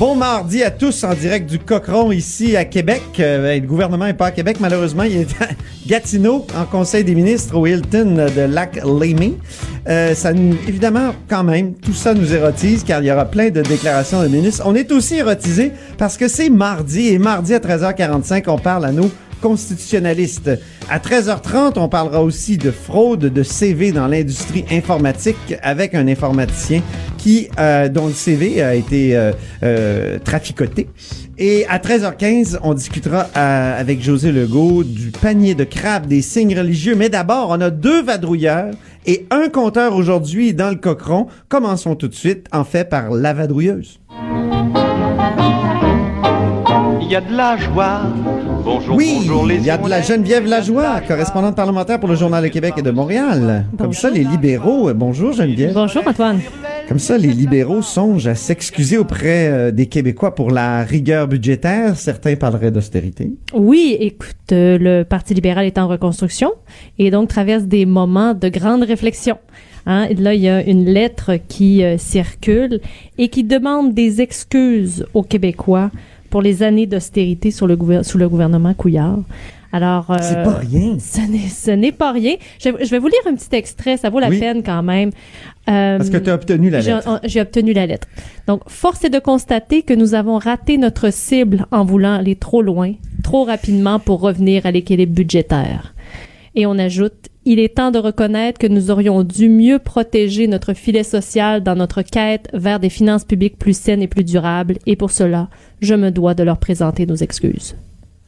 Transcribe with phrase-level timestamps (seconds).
[0.00, 3.02] Bon mardi à tous en direct du Cochron ici à Québec.
[3.18, 5.48] Euh, le gouvernement n'est pas à Québec malheureusement, il est à
[5.86, 9.34] Gatineau en Conseil des ministres au Hilton de Lac Lemay.
[9.88, 13.50] Euh, ça nous- évidemment quand même tout ça nous érotise car il y aura plein
[13.50, 14.62] de déclarations de ministres.
[14.64, 18.92] On est aussi érotisé parce que c'est mardi et mardi à 13h45 on parle à
[18.92, 20.50] nos constitutionnalistes.
[20.88, 26.82] À 13h30, on parlera aussi de fraude de CV dans l'industrie informatique avec un informaticien
[27.18, 30.88] qui euh, dont le CV a été euh, euh, traficoté.
[31.42, 36.54] Et à 13h15, on discutera euh, avec José Legault du panier de crabes des signes
[36.54, 36.94] religieux.
[36.94, 38.74] Mais d'abord, on a deux vadrouilleurs
[39.06, 41.28] et un compteur aujourd'hui dans le cochon.
[41.48, 44.00] Commençons tout de suite, en fait, par la vadrouilleuse.
[47.00, 48.02] Il y a de la joie.
[48.62, 52.14] Bonjour, Oui, bonjour les il y a de la Geneviève Lajoie, correspondante parlementaire pour le
[52.14, 53.64] Journal de Québec et de Montréal.
[53.78, 54.88] Comme ça, les libéraux...
[54.88, 55.72] euh, Bonjour Geneviève.
[55.72, 56.40] Bonjour Antoine.
[56.88, 61.96] Comme ça, les libéraux songent à s'excuser auprès euh, des Québécois pour la rigueur budgétaire.
[61.96, 63.32] Certains parleraient d'austérité.
[63.54, 66.52] Oui, écoute, euh, le Parti libéral est en reconstruction
[66.98, 69.38] et donc traverse des moments de grande réflexion.
[69.86, 72.80] Hein, et là, il y a une lettre qui euh, circule
[73.18, 75.90] et qui demande des excuses aux Québécois
[76.30, 79.18] pour les années d'austérité le sous le gouvernement Couillard.
[79.72, 80.96] Alors, euh, C'est pas rien.
[80.98, 82.34] Ce n'est, pas rien.
[82.58, 84.40] Je, je vais vous lire un petit extrait, ça vaut la Oui.
[84.40, 85.10] peine quand même.
[85.68, 87.20] Euh, Parce que tu as obtenu la lettre.
[87.24, 88.08] J'ai obtenu la lettre.
[88.48, 92.62] Donc, force est de constater que nous avons raté notre cible en voulant aller trop
[92.62, 95.94] loin, trop rapidement pour revenir à l'équilibre budgétaire.
[96.54, 100.74] Et on ajoute, il est temps de reconnaître que nous aurions dû mieux protéger notre
[100.74, 104.96] filet social dans notre quête vers des finances publiques plus saines et plus durables, et
[104.96, 105.48] pour cela,
[105.80, 107.76] je me dois de leur présenter nos excuses.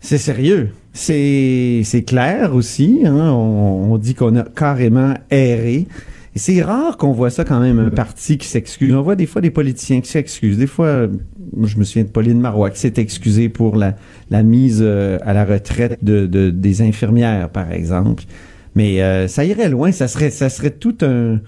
[0.00, 0.70] C'est sérieux.
[0.92, 3.00] C'est clair aussi.
[3.04, 3.32] Hein?
[3.32, 5.86] On dit qu'on a carrément erré.
[6.34, 8.94] Et c'est rare qu'on voit ça quand même, un parti qui s'excuse.
[8.94, 10.56] On voit des fois des politiciens qui s'excusent.
[10.56, 11.06] Des fois,
[11.62, 13.96] je me souviens de Pauline Marois qui s'est excusée pour la,
[14.30, 18.24] la mise euh, à la retraite de, de- des infirmières, par exemple.
[18.74, 19.92] Mais euh, ça irait loin.
[19.92, 21.40] Ça serait, ça serait tout un,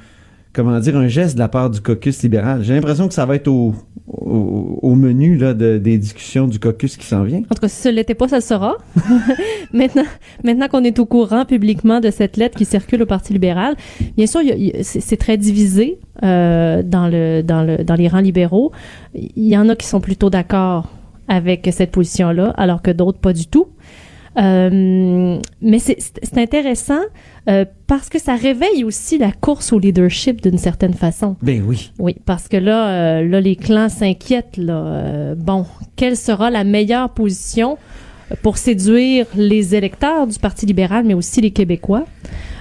[0.52, 2.62] comment dire, un geste de la part du caucus libéral.
[2.62, 3.74] J'ai l'impression que ça va être au,
[4.06, 7.38] au, au menu là, de- des discussions du caucus qui s'en vient.
[7.50, 8.76] En tout cas, si ce l'était pas, ça le sera.
[9.72, 10.04] maintenant,
[10.44, 13.76] maintenant qu'on est au courant publiquement de cette lettre qui circule au Parti libéral,
[14.16, 14.40] bien sûr,
[14.82, 18.72] c'est très divisé euh, dans, le, dans, le, dans les rangs libéraux.
[19.14, 20.88] Il y en a qui sont plutôt d'accord
[21.28, 23.68] avec cette position-là, alors que d'autres pas du tout.
[24.36, 27.00] Euh, mais c'est intéressant
[27.48, 31.36] euh, parce que ça réveille aussi la course au leadership d'une certaine façon.
[31.42, 31.92] Ben oui.
[31.98, 34.56] Oui, parce que là, euh, là les clans s'inquiètent.
[34.56, 37.78] Là, Euh, bon, quelle sera la meilleure position
[38.42, 42.04] pour séduire les électeurs du Parti libéral, mais aussi les Québécois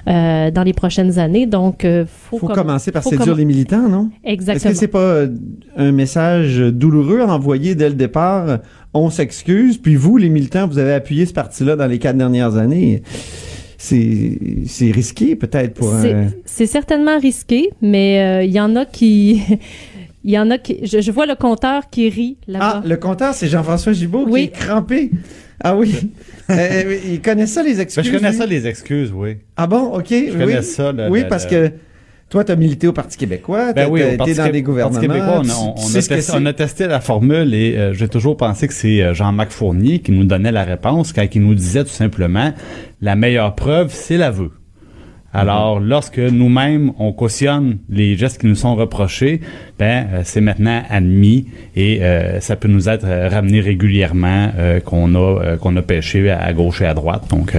[0.08, 1.46] euh, dans les prochaines années.
[1.46, 4.10] Donc, euh, faut, faut com- commencer par faut séduire les militants, non?
[4.24, 4.70] Exactement.
[4.70, 5.28] Est-ce que c'est pas euh,
[5.76, 8.58] un message douloureux à envoyer dès le départ?
[8.92, 12.56] On s'excuse, puis vous, les militants, vous avez appuyé ce parti-là dans les quatre dernières
[12.56, 13.02] années.
[13.76, 16.26] C'est risqué peut-être pour C'est- un...
[16.44, 19.42] C'est certainement risqué, mais euh, il y en a qui...
[20.26, 20.78] Il y en a qui...
[20.86, 22.80] Je, je vois le compteur qui rit là-bas.
[22.82, 24.48] Ah, le compteur, c'est Jean-François Gibault Oui.
[24.48, 25.10] qui est crampé.
[25.62, 25.94] Ah oui.
[26.50, 28.04] Euh, il connaît ça, les Ben, excuses.
[28.04, 28.36] je connais lui?
[28.36, 29.38] ça, les excuses, oui.
[29.56, 30.08] Ah bon, OK.
[30.10, 30.62] Je connais oui.
[30.62, 30.92] ça.
[30.92, 31.74] le- oui, le- parce le- que
[32.28, 34.92] toi, tu as milité au Parti québécois, Ben oui, au été Parti, dans des gouvernements.
[35.00, 38.74] Parti québécois, a testé, on a testé la formule et euh, j'ai toujours pensé que
[38.74, 42.52] c'est euh, Jean-Marc Fournier qui nous donnait la réponse quand il nous disait tout simplement
[43.00, 44.50] la meilleure preuve, c'est l'aveu.
[45.34, 49.40] Alors, lorsque nous-mêmes, on cautionne les gestes qui nous sont reprochés,
[49.78, 54.80] ben, euh, c'est maintenant admis et euh, ça peut nous être euh, ramené régulièrement euh,
[54.80, 57.24] qu'on a euh, qu'on a pêché à, gauche et à droite.
[57.30, 57.54] Donc,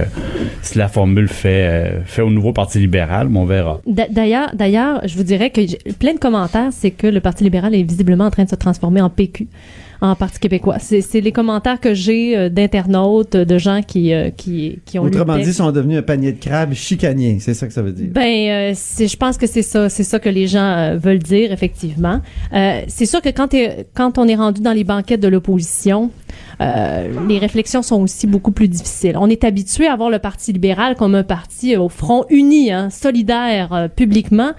[0.62, 3.80] si la formule fait fait au nouveau Parti libéral, ben, on verra.
[3.86, 5.60] D'a- D'ailleurs, d'ailleurs, je vous dirais que
[5.92, 9.00] plein de commentaires, c'est que le Parti libéral est visiblement en train de se transformer
[9.02, 9.46] en PQ.
[10.00, 10.78] En Parti québécois.
[10.78, 15.04] C'est c'est les commentaires que j'ai euh, d'internautes, de gens qui, euh, qui, qui ont
[15.04, 17.38] Autrement dit, sont devenus un panier de crabes chicanier.
[17.40, 18.08] C'est ça que ça veut dire.
[18.12, 21.18] Ben, euh, c'est- je pense que c'est ça, c'est ça que les gens euh, veulent
[21.18, 22.20] dire effectivement.
[22.52, 23.54] Euh, c'est sûr que quand,
[23.94, 26.10] quand on est rendu dans les banquettes de l'opposition,
[26.60, 29.16] euh, les réflexions sont aussi beaucoup plus difficiles.
[29.18, 32.72] On est habitué à voir le Parti libéral comme un parti euh, au front uni,
[32.72, 34.52] hein, solidaire euh, publiquement,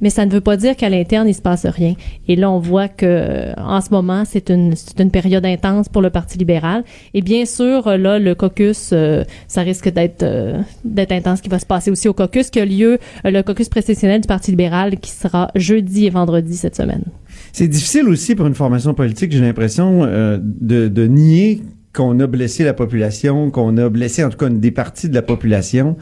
[0.00, 1.94] mais ça ne veut pas dire qu'à l'interne il se passe rien.
[2.28, 5.88] Et là, on voit que euh, en ce moment, c'est une c'est une période intense
[5.88, 6.84] pour le Parti libéral.
[7.14, 11.40] Et bien sûr, là, le caucus, euh, ça risque d'être euh, d'être intense.
[11.40, 14.50] Qui va se passer aussi au caucus qui a lieu, le caucus précessionnel du Parti
[14.50, 17.04] libéral, qui sera jeudi et vendredi cette semaine.
[17.52, 21.62] C'est difficile aussi pour une formation politique, j'ai l'impression, euh, de, nier
[21.92, 25.20] qu'on a blessé la population, qu'on a blessé en tout cas des parties de la
[25.20, 25.96] population.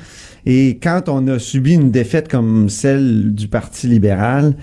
[0.47, 4.55] Et quand on a subi une défaite comme celle du Parti libéral,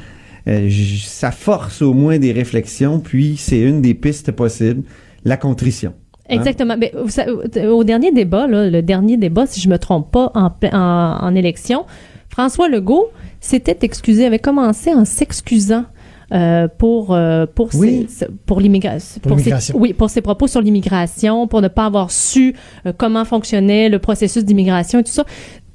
[0.47, 0.69] euh,
[1.03, 4.83] ça force au moins des réflexions, puis c'est une des pistes possibles,
[5.25, 5.93] la contrition.
[6.29, 6.35] Hein?
[6.35, 6.77] Exactement.
[6.77, 11.85] Mais savez, au dernier débat, le dernier débat, si je me trompe pas, en élection,
[12.29, 13.09] François Legault
[13.41, 15.85] s'était excusé, avait commencé en s'excusant.
[16.33, 18.05] Euh, pour euh, pour Oui.
[18.09, 19.75] ses, pour l'immigration Pour l'immigration.
[19.77, 22.53] oui pour ses propos sur l'immigration pour ne pas avoir su
[22.85, 25.23] euh, comment fonctionnait le processus d'immigration et tout ça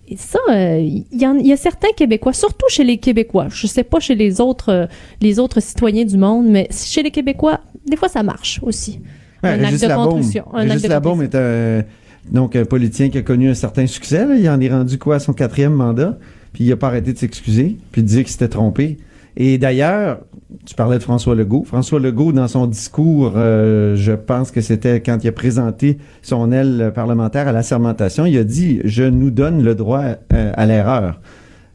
[0.09, 3.47] et ça euh, il y, en- il y a certains Québécois surtout chez les Québécois
[3.51, 4.87] je sais pas chez les autres euh,
[5.23, 9.01] les autres citoyens du monde mais chez les Québécois des fois ça marche aussi
[9.43, 11.83] Ouais, un acte de contrition un acte de Labaume est un,
[12.31, 14.25] donc un politicien qui a connu un certain succès.
[14.25, 14.37] là.
[14.37, 16.17] Il en est rendu quoi à son quatrième mandat,
[16.53, 18.99] puis il n'a pas arrêté de s'excuser, puis de dire qu'il s'était trompé.
[19.37, 20.21] Et d'ailleurs,
[20.65, 21.65] tu parlais de François Legault.
[21.65, 26.53] François Legault, dans son discours, euh, je pense que c'était quand il a présenté son
[26.53, 30.67] aile parlementaire à la sermentation, il a dit «Je nous donne le droit euh, à
[30.67, 31.21] l'erreur».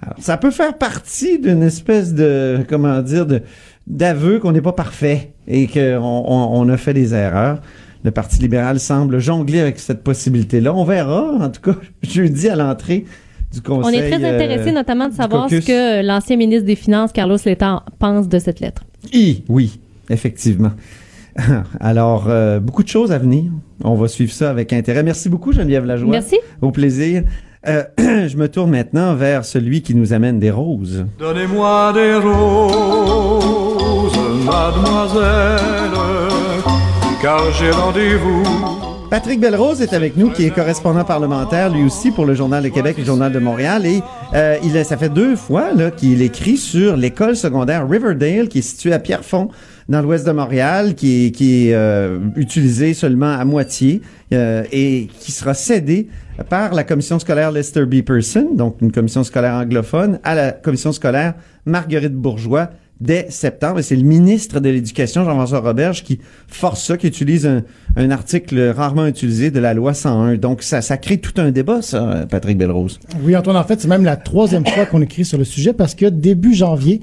[0.02, 3.26] Alors, ça peut faire partie d'une espèce de, comment dire,
[3.88, 7.60] d'aveu qu'on n'est pas parfait et qu'on on, on a fait des erreurs.
[8.04, 10.74] Le Parti libéral semble jongler avec cette possibilité-là.
[10.74, 13.06] On verra, en tout cas, jeudi à l'entrée
[13.54, 17.12] du On est très euh, intéressé notamment de savoir ce que l'ancien ministre des Finances,
[17.12, 18.84] Carlos Letang, pense de cette lettre.
[19.14, 19.80] I, oui,
[20.10, 20.72] effectivement.
[21.80, 23.52] Alors, euh, beaucoup de choses à venir.
[23.84, 25.04] On va suivre ça avec intérêt.
[25.04, 26.10] Merci beaucoup, Geneviève Lajoie.
[26.10, 26.38] Merci.
[26.62, 27.24] Au plaisir.
[27.68, 31.06] Euh, je me tourne maintenant vers celui qui nous amène des roses.
[31.20, 35.92] Donnez-moi des roses, mademoiselle,
[37.22, 38.87] car j'ai rendez-vous.
[39.09, 42.68] Patrick Belrose est avec nous, qui est correspondant parlementaire, lui aussi, pour le Journal de
[42.68, 43.86] Québec et le Journal de Montréal.
[43.86, 44.01] Et
[44.33, 48.63] euh, il a, ça fait deux fois qu'il écrit sur l'école secondaire Riverdale, qui est
[48.63, 49.48] située à Pierrefonds,
[49.88, 54.01] dans l'ouest de Montréal, qui est, qui est euh, utilisée seulement à moitié
[54.33, 56.09] euh, et qui sera cédée
[56.50, 58.01] par la commission scolaire Lester B.
[58.01, 61.33] Person, donc une commission scolaire anglophone, à la commission scolaire
[61.65, 63.82] Marguerite Bourgeois dès septembre.
[63.82, 69.08] C'est le ministre de l'Éducation, Jean-François Roberge, qui force ça, qui utilise un, article rarement
[69.08, 70.36] utilisé de la loi 101.
[70.36, 73.00] Donc, ça, crée tout un débat, ça, Patrick Belrose.
[73.24, 75.96] Oui, Antoine, en fait, c'est même la troisième fois qu'on écrit sur le sujet parce
[75.96, 77.00] que début janvier,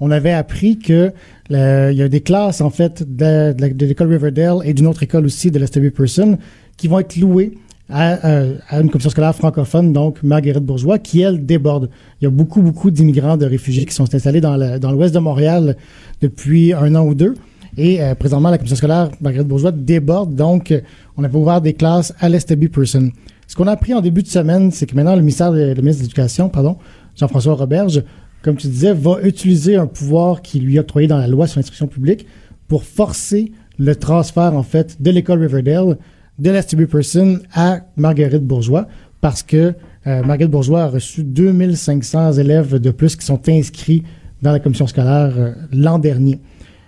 [0.00, 1.12] on avait appris que
[1.50, 5.26] il y a des classes, en fait, de, la- l'école Riverdale et d'une autre école
[5.26, 6.38] aussi, de l'Estébé Person,
[6.76, 7.52] qui vont être louées
[7.88, 11.90] à, euh, à une commission scolaire francophone, donc Marguerite Bourgeois, qui, elle, déborde.
[12.20, 15.76] Il y a beaucoup, beaucoup d'immigrants, de réfugiés qui sont installés dans l'ouest de Montréal
[16.20, 17.34] depuis un an ou deux.
[17.76, 20.80] Et euh, présentement, la commission scolaire Marguerite Bourgeois déborde, donc euh,
[21.16, 23.10] on avait ouvert des classes à l'Estébé Person.
[23.46, 25.80] Ce qu'on a appris en début de semaine, c'est que maintenant le ministère de, le
[25.80, 26.76] ministre de l'Éducation, pardon,
[27.16, 28.02] Jean-François Roberge,
[28.42, 31.58] comme tu disais, va utiliser un pouvoir qui lui est octroyé dans la loi sur
[31.58, 32.26] l'instruction publique
[32.68, 35.96] pour forcer le transfert, en fait, de l'école Riverdale
[36.42, 38.86] de l'Estébé Person à Marguerite Bourgeois
[39.20, 39.74] parce que
[40.06, 44.02] euh, Marguerite Bourgeois a reçu 2500 élèves de plus qui sont inscrits
[44.42, 46.40] dans la commission scolaire euh, l'an dernier.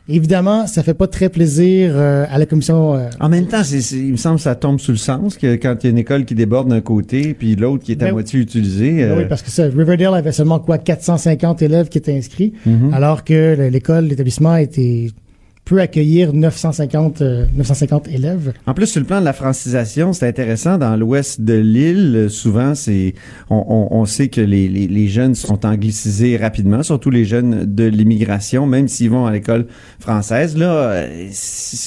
[0.06, 2.94] Évidemment, ça fait pas très plaisir euh, à la commission.
[2.94, 5.76] euh, En même temps, il me semble que ça tombe sous le sens que quand
[5.80, 8.12] il y a une école qui déborde d'un côté, puis l'autre qui est à Ben
[8.12, 9.02] moitié utilisée.
[9.02, 12.92] euh, Oui, parce que ça, Riverdale avait seulement quoi 450 élèves qui étaient inscrits, Mhm.
[12.92, 15.06] alors que le- l'école, l'établissement était
[15.64, 18.52] peut accueillir 950 euh, 950 élèves.
[18.66, 20.76] En plus, sur le plan de la francisation, c'est intéressant.
[20.76, 23.14] Dans l'ouest de l'île, euh, souvent, c'est
[23.48, 27.64] on, on- on sait que les, les- les jeunes sont anglicisés rapidement, surtout les jeunes
[27.64, 29.66] de l'immigration, même s'ils vont à l'école
[29.98, 30.56] française.
[30.56, 31.28] Là, euh,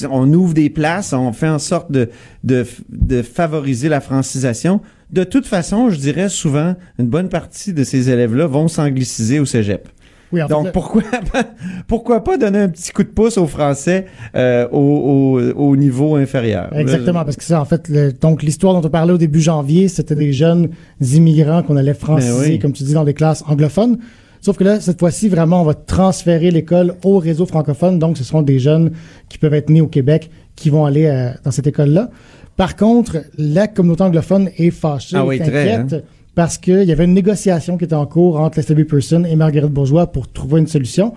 [0.10, 2.10] on ouvre des places, on fait en sorte de,
[2.43, 4.81] de, de favoriser la francisation.
[5.12, 9.46] De toute façon, je dirais souvent, une bonne partie de ces élèves-là vont s'angliciser au
[9.46, 9.88] cégep.
[10.34, 11.03] Oui, en fait, Donc pourquoi
[11.88, 14.05] pourquoi pas donner un petit coup de pouce aux Français
[14.36, 14.77] euh, au,
[15.39, 16.69] au, au niveau inférieur?
[16.75, 19.88] Exactement, parce que ça, en fait, le- donc l'histoire dont on parlait au début janvier,
[19.88, 20.69] c'était des jeunes
[21.01, 22.60] immigrants qu'on allait franciser, Ben oui.
[22.60, 23.98] comme tu dis, dans des classes anglophones.
[24.41, 27.98] Sauf que là, cette fois-ci, vraiment, on va transférer l'école au réseau francophone.
[27.98, 28.91] Donc, ce seront des jeunes
[29.29, 32.10] qui peuvent être nés au Québec qui vont aller euh, dans cette école-là.
[32.55, 35.88] Par contre, la communauté anglophone est fâchée, Ah oui, est très, hein.
[36.38, 38.84] Parce qu'il y avait une négociation qui était en cours entre Lester B.
[38.84, 41.15] Pearson et Marguerite Bourgeois pour trouver une solution.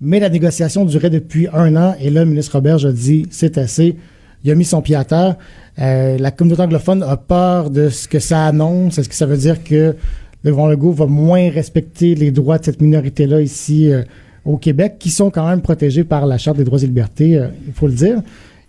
[0.00, 3.58] Mais la négociation durait depuis un an et là, le ministre Roberge a dit c'est
[3.58, 3.94] assez.
[4.42, 5.36] Il a mis son pied à terre.
[5.78, 8.96] Euh, la communauté anglophone a peur de ce que ça annonce.
[8.96, 9.96] Est-ce que ça veut dire que
[10.44, 14.00] le gouvernement Legault va moins respecter les droits de cette minorité-là ici euh,
[14.46, 17.48] au Québec, qui sont quand même protégés par la Charte des droits et libertés, euh,
[17.66, 18.22] il faut le dire?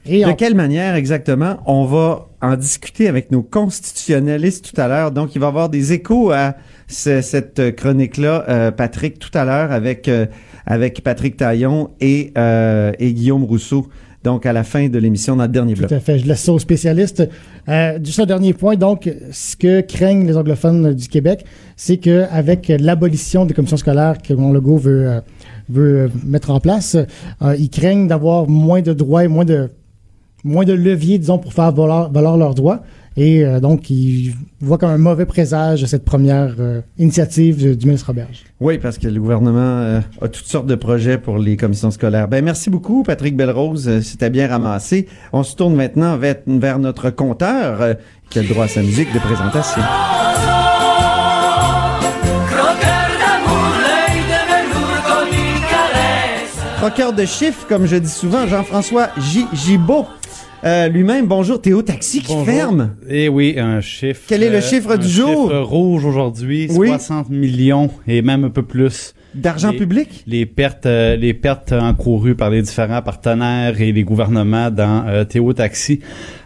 [0.08, 5.12] Et De quelle manière exactement On va en discuter avec nos constitutionnalistes tout à l'heure?
[5.12, 6.56] Donc, il va y avoir des échos à
[6.88, 10.26] ce- cette chronique-là, euh, Patrick, tout à l'heure avec euh,
[10.68, 13.88] avec Patrick Taillon et, euh, et Guillaume Rousseau.
[14.24, 15.88] Donc, à la fin de l'émission, le dernier bloc.
[15.90, 16.18] Tout à fait.
[16.18, 17.30] Je laisse ça aux spécialistes.
[18.04, 18.76] Juste un dernier point.
[18.76, 21.46] Donc, ce que craignent les anglophones du Québec,
[21.76, 25.22] c'est que avec l'abolition des commissions scolaires que mon Legault veut,
[25.70, 26.98] veut mettre en place,
[27.60, 29.70] ils craignent d'avoir moins de droits et moins de
[30.46, 32.84] moins de leviers, disons, pour faire valoir, leurs droits.
[33.18, 38.08] Et euh, donc, ils voient comme un mauvais présage cette première euh, initiative du, ministre
[38.08, 38.44] Roberge.
[38.60, 42.28] Oui, parce que le gouvernement euh, a toutes sortes de projets pour les commissions scolaires.
[42.28, 44.02] Ben merci beaucoup, Patrick Belrose.
[44.02, 45.08] C'était bien ramassé.
[45.32, 47.96] On se tourne maintenant vers, notre compteur
[48.30, 49.82] qui a le droit à sa musique de présentation.
[56.78, 59.08] Croqueur de chiffres, comme je dis souvent, Jean-François.
[59.54, 60.06] Gibault.
[60.66, 62.46] Euh, Lui-même, bonjour, Théo Taxi qui Bonjour.
[62.48, 62.96] ferme.
[63.08, 64.22] Eh oui, un chiffre.
[64.28, 65.50] Quel est le euh, chiffre un du jour?
[65.52, 66.88] chiffre rouge aujourd'hui, Oui.
[66.88, 69.14] 60 millions et même un peu plus.
[69.36, 70.24] D'argent public?
[70.26, 75.24] Les pertes, euh, les pertes encourues par les différents partenaires et les gouvernements dans euh,
[75.24, 76.00] Théo Taxi.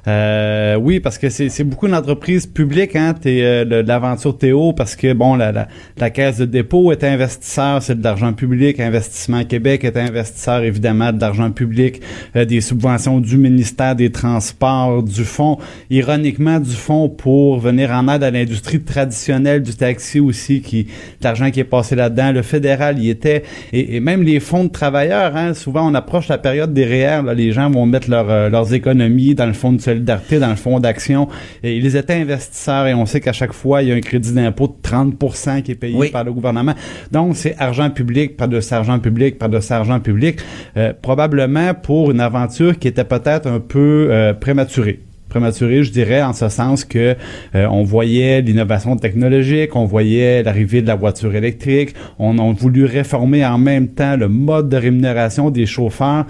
[0.10, 5.14] Euh, oui, parce que c'est beaucoup d'entreprises publiques, hein, t'es, euh, l'aventure Théo, parce que
[5.14, 8.80] bon, la, la, la caisse de dépôt est investisseur, c'est de l'argent public.
[8.80, 12.02] Investissement Québec est investisseur, évidemment, de l'argent public,
[12.36, 15.60] euh, des subventions du ministère des Transports, du fonds,
[15.92, 20.88] ironiquement, du fonds pour venir en aide à l'industrie traditionnelle du taxi aussi, qui
[21.22, 22.32] l'argent qui est passé là-dedans.
[22.32, 25.36] Le fédéral y était, et, et même les fonds de travailleurs.
[25.36, 28.50] Hein, souvent, on approche la période des REER, là, les gens vont mettre leur, euh,
[28.50, 31.28] leurs économies dans le fonds de solidarité, dans le fonds d'action.
[31.64, 34.34] Et ils étaient investisseurs et on sait qu'à chaque fois, il y a un crédit
[34.34, 35.16] d'impôt de 30
[35.64, 36.10] qui est payé Oui.
[36.10, 36.74] par le gouvernement.
[37.12, 40.40] Donc, c'est argent public, par de cet argent public, par de cet argent public,
[40.78, 46.22] euh, probablement pour une aventure qui était peut-être un peu euh, prématurée prématurée, je dirais,
[46.22, 47.16] en ce sens que
[47.56, 52.84] euh, on voyait l'innovation technologique, on voyait l'arrivée de la voiture électrique, on a voulu
[52.84, 56.26] réformer en même temps le mode de rémunération des chauffeurs.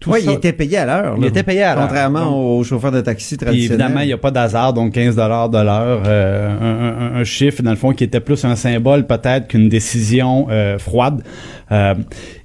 [0.00, 1.14] Tout ça- il était payé à l'heure.
[1.18, 1.84] Il était payé à l'heure.
[1.86, 3.80] Contrairement aux chauffeurs de taxi traditionnels.
[3.80, 7.24] évidemment, il n'y a pas d'hasard, donc 15 dollars de l'heure, euh, un, un- un
[7.24, 11.22] chiffre dans le fond qui était plus un symbole peut-être qu'une décision euh, froide.
[11.72, 11.94] Euh,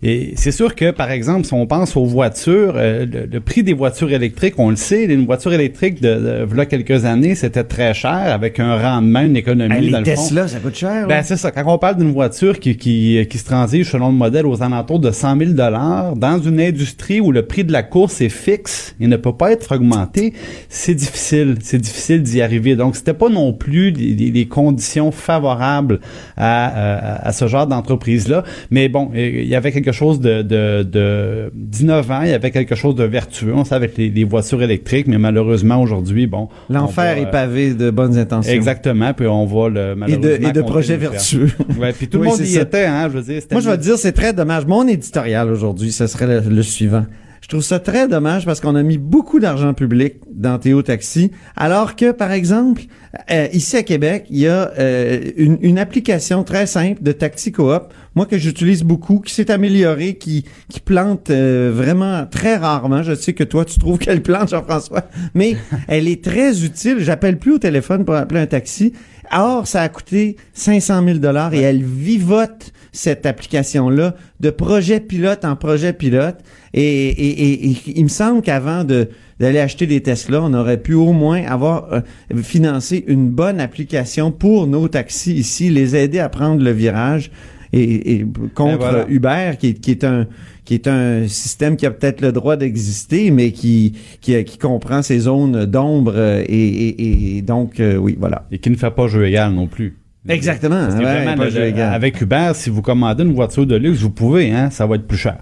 [0.04, 3.64] et c'est sûr que, par exemple, si on pense aux voitures, euh, le, le prix
[3.64, 7.64] des voitures électriques, on le sait, une voiture électrique de, de voilà quelques années, c'était
[7.64, 10.24] très cher avec un rendement, une économie Hey, dans les le fond.
[10.24, 11.08] Tesla, ça coûte cher.
[11.08, 11.24] Ben, là.
[11.24, 11.52] c'est ça.
[11.52, 15.00] Quand on parle d'une voiture qui, qui, qui se transige selon le modèle aux alentours
[15.00, 19.08] de 100 000 dans une industrie où le prix de la course est fixe et
[19.08, 20.34] ne peut pas être augmenté,
[20.70, 21.56] c'est difficile.
[21.62, 22.76] C'est difficile d'y arriver.
[22.76, 26.00] Donc, c'était pas non plus les conditions favorables
[26.38, 28.44] à, à, à ce genre d'entreprise-là.
[28.72, 32.52] Mais bon, euh, il y avait quelque chose de, de, de d'innovant, il y avait
[32.52, 33.54] quelque chose de vertueux.
[33.56, 36.50] On sait avec les, les voitures électriques, mais malheureusement, aujourd'hui, bon.
[36.70, 38.52] L'enfer est pavé de bonnes intentions.
[38.54, 41.50] Exactement, puis on va le Et de, malheureusement et de projets vertueux.
[41.80, 42.62] Ouais, puis tout Oui, le monde y ça.
[42.62, 43.42] était, hein, je veux dire.
[43.52, 44.66] Moi, je vais te dire, c'est très dommage.
[44.66, 47.06] Mon éditorial aujourd'hui, ce serait le, le suivant.
[47.46, 51.30] Je trouve ça très dommage parce qu'on a mis beaucoup d'argent public dans Théo Taxi,
[51.56, 52.86] alors que, par exemple,
[53.30, 57.52] euh, ici à Québec, il y a euh, une, une application très simple de taxi
[57.52, 63.04] coop, moi que j'utilise beaucoup, qui s'est améliorée, qui, qui plante euh, vraiment très rarement.
[63.04, 65.04] Je sais que toi, tu trouves qu'elle plante, Jean-François,
[65.36, 65.56] mais
[65.88, 66.98] elle est très utile.
[66.98, 68.94] J'appelle plus au téléphone pour appeler un taxi.
[69.32, 75.46] Or, ça a coûté 500 000 dollars et elle vivote cette application-là de projet pilote
[75.46, 76.38] en projet pilote.
[76.78, 79.08] Et, et- et- il me semble qu'avant de
[79.40, 82.02] d'aller acheter des Tesla, on aurait pu au moins avoir euh,
[82.44, 87.32] financé une bonne application pour nos taxis ici, les aider à prendre le virage.
[87.74, 89.06] Et, et contre Ben voilà.
[89.10, 90.28] Uber, qui est, qui est un
[90.64, 95.02] qui est un système qui a peut-être le droit d'exister, mais qui, qui qui comprend
[95.02, 98.46] ces zones d'ombre euh, et, et, et donc euh, oui, voilà.
[98.52, 99.98] Et qui ne fait pas jeu égal non plus.
[100.28, 100.76] Exactement.
[100.88, 101.94] Parce que ouais, vraiment, pas le- jeu le- égal.
[101.94, 105.08] avec Uber, si vous commandez une voiture de luxe, vous pouvez, hein, ça va être
[105.08, 105.38] plus cher.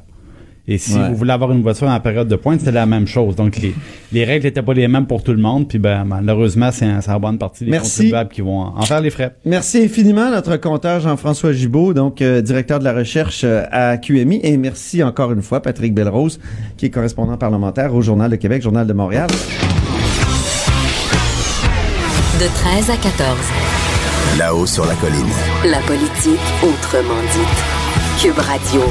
[0.65, 1.10] Et si Ouais.
[1.10, 3.36] vous voulez avoir une voiture en période de pointe, c'est la même chose.
[3.36, 3.75] Donc, les,
[4.13, 5.67] les règles n'étaient pas les mêmes pour tout le monde.
[5.67, 7.89] Puis, ben, malheureusement, c'est en bonne partie des Merci.
[7.98, 9.36] contribuables qui vont en faire les frais.
[9.46, 14.39] Merci infiniment, notre compteur Jean-François Gibault, donc euh, directeur de la recherche euh, à QMI.
[14.43, 16.39] Et merci encore une fois, Patrick Belrose,
[16.77, 19.27] qui est correspondant parlementaire au Journal de Québec, Journal de Montréal.
[22.39, 23.38] De 13 à 14.
[24.39, 25.25] Là-haut sur la colline.
[25.70, 28.22] La politique autrement dite.
[28.22, 28.82] Cube Radio.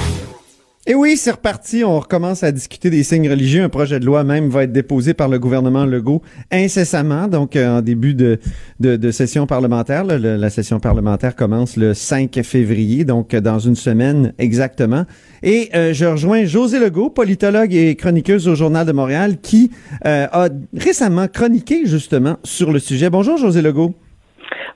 [0.84, 1.84] Et oui, c'est reparti.
[1.84, 3.62] On recommence à discuter des signes religieux.
[3.62, 7.78] Un projet de loi même va être déposé par le gouvernement Legault incessamment, donc euh,
[7.78, 8.40] en début de,
[8.80, 10.02] de, session parlementaire.
[10.02, 15.04] la session parlementaire commence le 5 février, donc euh, dans une semaine exactement.
[15.44, 19.70] Et euh, je rejoins José Legault, politologue et chroniqueuse au Journal de Montréal, qui
[20.04, 23.08] a récemment chroniqué justement sur le sujet.
[23.08, 23.94] Bonjour José Legault.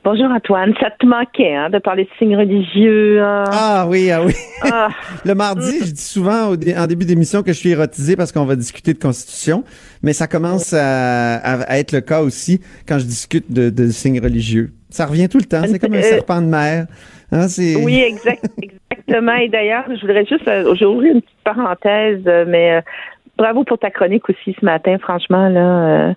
[0.05, 3.21] Bonjour Antoine, ça te manquait hein, de parler de signes religieux.
[3.23, 3.45] hein?
[3.49, 4.33] Ah oui, ah oui.
[4.63, 4.89] Ah.
[5.25, 8.31] Le mardi, je dis souvent au dé- en début d'émission que je suis érotisé parce
[8.31, 9.65] qu'on va discuter de constitution,
[10.03, 14.71] mais ça commence à, être le cas aussi quand je discute de, de signes religieux.
[14.91, 16.87] Ça revient tout le temps, c'est comme un Euh, serpent de mer.
[17.33, 17.47] Hein.
[17.83, 19.35] Oui, exact, exactement.
[19.35, 22.81] Et d'ailleurs, je voudrais juste, euh, j'ai ouvert une petite parenthèse, euh, mais euh,
[23.37, 26.09] bravo pour ta chronique aussi ce matin, franchement là.
[26.09, 26.15] euh,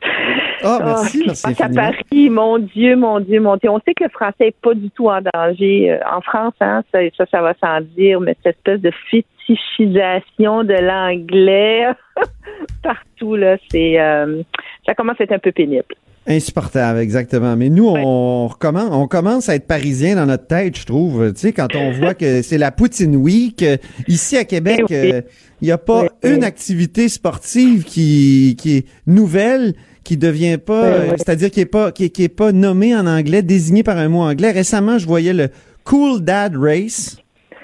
[0.64, 1.70] Ah, merci, qui merci passe à.
[1.70, 3.70] Paris, mon Dieu, mon Dieu, mon Dieu.
[3.70, 5.92] On sait que le français est pas du tout en danger.
[5.92, 10.64] Euh, En France, hein, ça, ça, ça va sans dire, mais cette espèce de fétichisation
[10.64, 11.88] de l'anglais
[12.84, 14.42] partout, là, c'est euh,
[14.86, 15.96] ça commence à être un peu pénible.
[16.28, 17.56] Insupportable, exactement.
[17.56, 21.34] Mais nous, on, recommence, on commence à être parisien dans notre tête, je trouve.
[21.34, 23.66] Tu sais, quand on voit que c'est la Poutine Week,
[24.08, 25.12] ici à Québec, Eh oui.
[25.14, 25.22] euh,
[25.62, 29.74] il n'y a pas Oui, une activité sportive qui, qui est nouvelle,
[30.04, 33.08] qui devient pas, Oui, euh, c'est-à-dire qui est pas, qui, qui est pas nommée en
[33.08, 34.52] anglais, désignée par un mot anglais.
[34.52, 35.50] Récemment, je voyais le
[35.84, 37.18] Cool Dad Race,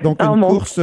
[0.03, 0.79] donc Oh, une course.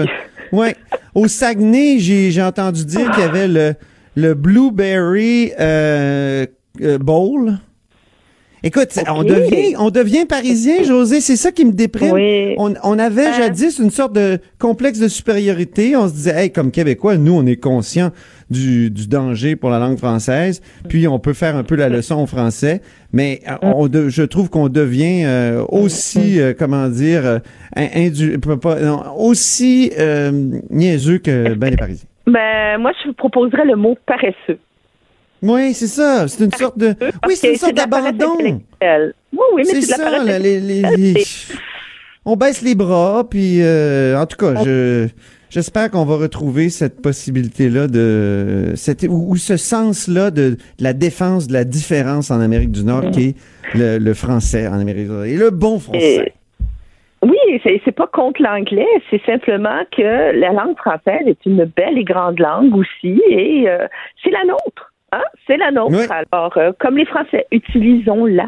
[0.52, 0.76] Ouais.
[1.14, 3.74] Au Saguenay, j'ai j'ai entendu dire qu'il y avait le
[4.14, 6.46] le Blueberry euh,
[6.80, 7.58] euh, Bowl.
[8.64, 12.12] Écoute, on devient on devient parisien, José, c'est ça qui me déprime.
[12.12, 12.54] Oui.
[12.58, 13.32] On, on avait Hein?
[13.36, 15.96] jadis une sorte de complexe de supériorité.
[15.96, 18.12] On se disait, hey, comme Québécois, nous, on est conscients
[18.50, 22.22] du, du danger pour la langue française, puis on peut faire un peu la leçon
[22.22, 22.82] au français.
[23.12, 27.38] Mais euh, on je trouve qu'on devient euh, aussi, euh, comment dire, euh,
[27.76, 30.30] indu- pas- non, aussi euh,
[30.70, 32.06] niaiseux que ben les Parisiens.
[32.28, 34.60] Ben, moi, je vous proposerais le mot paresseux.
[35.42, 36.28] Oui, c'est ça.
[36.28, 36.94] C'est une sorte de.
[37.26, 38.36] Oui, c'est une sorte la d'abandon.
[38.40, 38.54] Oui,
[39.32, 41.14] oui, mais C'est la ça, là, les,
[42.24, 45.08] on baisse les bras, puis euh, en tout cas, je
[45.50, 50.92] j'espère qu'on va retrouver cette possibilité-là de cette ou, ou ce sens-là de, de la
[50.92, 53.36] défense de la différence en Amérique du Nord, qui est
[53.74, 56.32] le, le français en Amérique du Nord et le bon français.
[57.22, 61.96] Oui, c'est c'est pas contre l'anglais, c'est simplement que la langue française est une belle
[61.96, 63.86] et grande langue aussi, et euh,
[64.22, 64.91] c'est la nôtre.
[65.12, 65.22] Hein?
[65.46, 65.94] C'est la nôtre.
[65.96, 66.06] Oui.
[66.32, 68.46] Alors, euh, comme les Français, utilisons-la.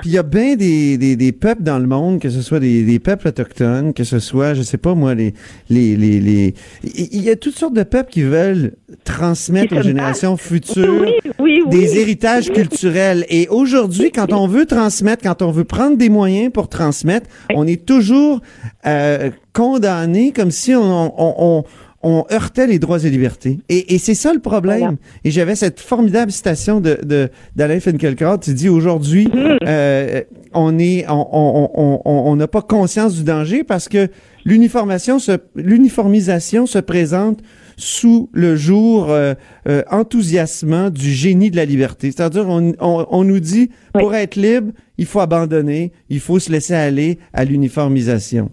[0.00, 2.60] Puis il y a bien des, des, des peuples dans le monde, que ce soit
[2.60, 5.34] des, des peuples autochtones, que ce soit, je sais pas moi, les
[5.68, 10.36] les les les, il y a toutes sortes de peuples qui veulent transmettre aux générations
[10.36, 11.70] futures Oui, oui, oui.
[11.70, 13.24] des héritages culturels.
[13.28, 17.66] Et aujourd'hui, quand on veut transmettre, quand on veut prendre des moyens pour transmettre, on
[17.66, 18.40] est toujours
[18.86, 20.80] euh, condamné comme si on,
[21.20, 21.64] on, on,
[22.02, 23.58] on heurtait les droits et libertés.
[23.68, 24.78] Et, et c'est ça le problème.
[24.78, 24.96] Voilà.
[25.24, 28.38] Et j'avais cette formidable citation de de- d'Alain Finkielkraut.
[28.38, 29.58] Tu dis aujourd'hui, Mm-hmm.
[29.66, 30.22] euh,
[30.54, 34.08] on est, on on on on- on n'a pas conscience du danger parce que
[34.44, 37.40] l'uniformation se l'uniformisation se présente
[37.76, 39.34] sous le jour euh,
[39.68, 42.10] euh, enthousiasmant du génie de la liberté.
[42.10, 44.00] C'est-à-dire, on, on, on nous dit, Oui.
[44.02, 48.50] pour être libre, il faut abandonner, il faut se laisser aller à l'uniformisation.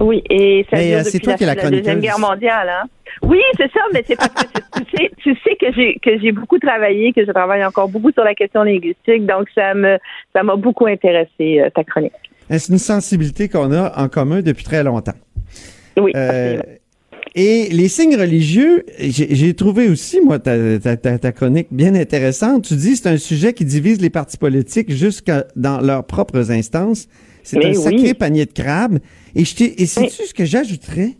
[0.00, 2.00] Oui, et ça Mais, dure euh, depuis toi qui es la la Deuxième.
[2.00, 2.88] Guerre mondiale, hein?
[3.22, 6.32] Oui, c'est ça, mais c'est parce que tu- sais, tu sais que j'ai que j'ai
[6.32, 9.98] beaucoup travaillé, que je travaille encore beaucoup sur la question linguistique, donc ça me
[10.32, 12.12] ça m'a beaucoup intéressé euh, ta chronique.
[12.48, 15.12] C'est une sensibilité qu'on a en commun depuis très longtemps?
[15.98, 16.12] Oui.
[16.16, 16.60] Euh,
[17.36, 22.64] et les signes religieux, j'ai trouvé aussi, moi, ta, ta, ta, ta chronique bien intéressante.
[22.64, 27.06] Tu dis c'est un sujet qui divise les partis politiques jusqu'à dans leurs propres instances.
[27.42, 27.74] C'est un oui.
[27.74, 28.98] sacré panier de crabes.
[29.34, 31.16] Et, et sais-tu ce que j'ajouterais?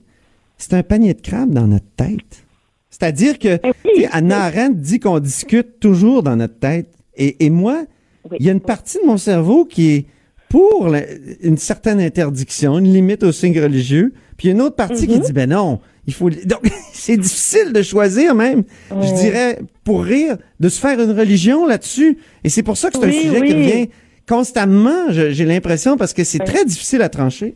[0.59, 2.44] C'est un panier de crabes dans notre tête.
[2.90, 4.07] C'est-à-dire que Eh oui.
[4.12, 6.88] Anna Arendt dit qu'on discute toujours dans notre tête.
[7.16, 7.85] Et, et moi,
[8.31, 8.37] Oui.
[8.40, 10.07] il y a une partie de mon cerveau qui est
[10.49, 11.05] pour la-
[11.42, 15.07] une certaine interdiction, une limite aux signes religieux, puis il y a une autre partie
[15.07, 15.20] qui Mhm.
[15.23, 16.61] dit ben non, il faut donc
[16.92, 22.18] c'est difficile de choisir même, je dirais pour rire de se faire une religion là-dessus
[22.42, 23.88] et c'est pour ça que c'est un Oui, sujet qui revient
[24.29, 27.55] constamment, j'ai l'impression parce que c'est très difficile à trancher.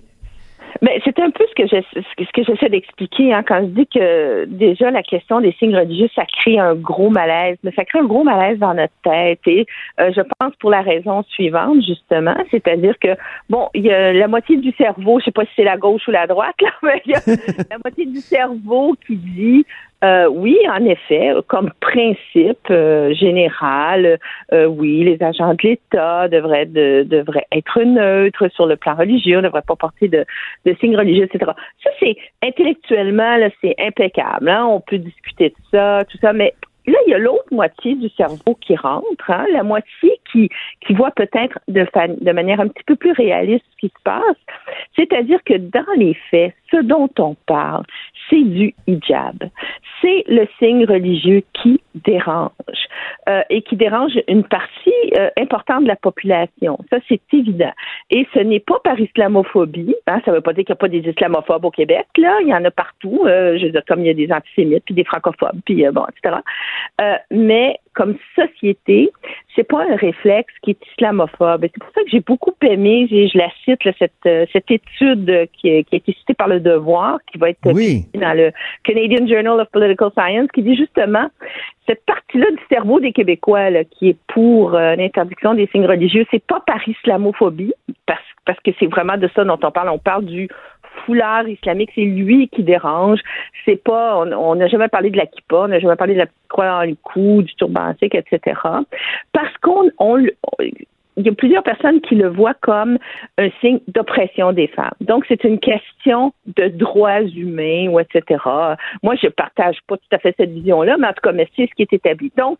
[1.14, 4.44] C'est un peu ce que je, ce que j'essaie d'expliquer hein, quand je dis que
[4.46, 8.05] déjà la question des signes religieux, ça crée un gros malaise, mais ça crée un
[8.05, 9.40] gros malaise dans notre tête.
[9.46, 9.66] Et
[10.00, 13.16] euh, je pense pour la raison suivante justement, c'est-à-dire que
[13.48, 16.07] bon, il y a la moitié du cerveau, je sais pas si c'est la gauche
[16.09, 17.20] ou la droite là, mais il y a
[17.70, 19.66] la moitié du cerveau qui dit
[20.05, 24.19] euh, oui, en effet, comme principe euh, général,
[24.53, 29.38] euh, oui, les agents de l'État devraient, de, devraient être neutres sur le plan religieux,
[29.38, 30.27] ne devraient pas porter de,
[30.67, 31.53] de signes religieux, etc.
[31.83, 34.51] Ça, c'est intellectuellement, là, c'est impeccable.
[34.51, 34.67] Hein?
[34.67, 36.53] On peut discuter de ça, tout ça, mais
[36.87, 40.51] Là, il y a l'autre moitié du cerveau qui rentre, hein, la moitié qui,
[40.87, 41.87] qui voit peut-être de,
[42.21, 44.37] de manière un petit peu plus réaliste ce qui se passe.
[44.95, 47.85] C'est-à-dire que dans les faits, ce dont on parle,
[48.29, 49.44] c'est du hijab.
[50.00, 52.50] C'est le signe religieux qui dérange
[53.29, 56.79] euh, et qui dérange une partie euh, importante de la population.
[56.90, 57.72] Ça, c'est évident.
[58.11, 59.94] Et ce n'est pas par islamophobie.
[60.07, 62.07] Hein, ça ne veut pas dire qu'il n'y a pas des islamophobes au Québec.
[62.16, 63.22] Là, il y en a partout.
[63.27, 66.05] Euh, je veux dire, comme il y a des antisémites puis des francophobes puis bon,
[66.07, 66.40] etc.
[67.31, 69.11] mais comme société,
[69.54, 71.62] c'est pas un réflexe qui est islamophobe.
[71.62, 75.94] C'est pour ça que j'ai beaucoup aimé, je la cite, cette, cette étude qui, qui
[75.94, 78.07] a été citée par le Devoir, qui va être oui.
[78.14, 78.52] dans le
[78.83, 81.28] Canadian Journal of Political Science, qui dit justement
[81.87, 86.26] cette partie-là du cerveau des Québécois là, qui est pour euh, l'interdiction des signes religieux,
[86.30, 87.74] c'est pas par islamophobie,
[88.07, 89.90] parce, parce que c'est vraiment de ça dont on parle.
[89.90, 90.48] On parle du
[91.05, 93.21] foulard islamique, c'est lui qui dérange.
[93.64, 96.27] C'est pas, on n'a jamais parlé de la kippa, on n'a jamais parlé de la
[96.49, 98.61] croix dans le cou, du turban etc.
[99.33, 100.25] Parce qu'on, on,
[101.16, 102.98] il y a plusieurs personnes qui le voient comme
[103.38, 104.94] un signe d'oppression des femmes.
[105.00, 108.40] Donc, c'est une question de droits humains ou etc.
[109.03, 111.68] Moi, je partage pas tout à fait cette vision-là, mais en tout cas, mais c'est
[111.68, 112.33] ce qui est établi.
[112.37, 112.59] Donc,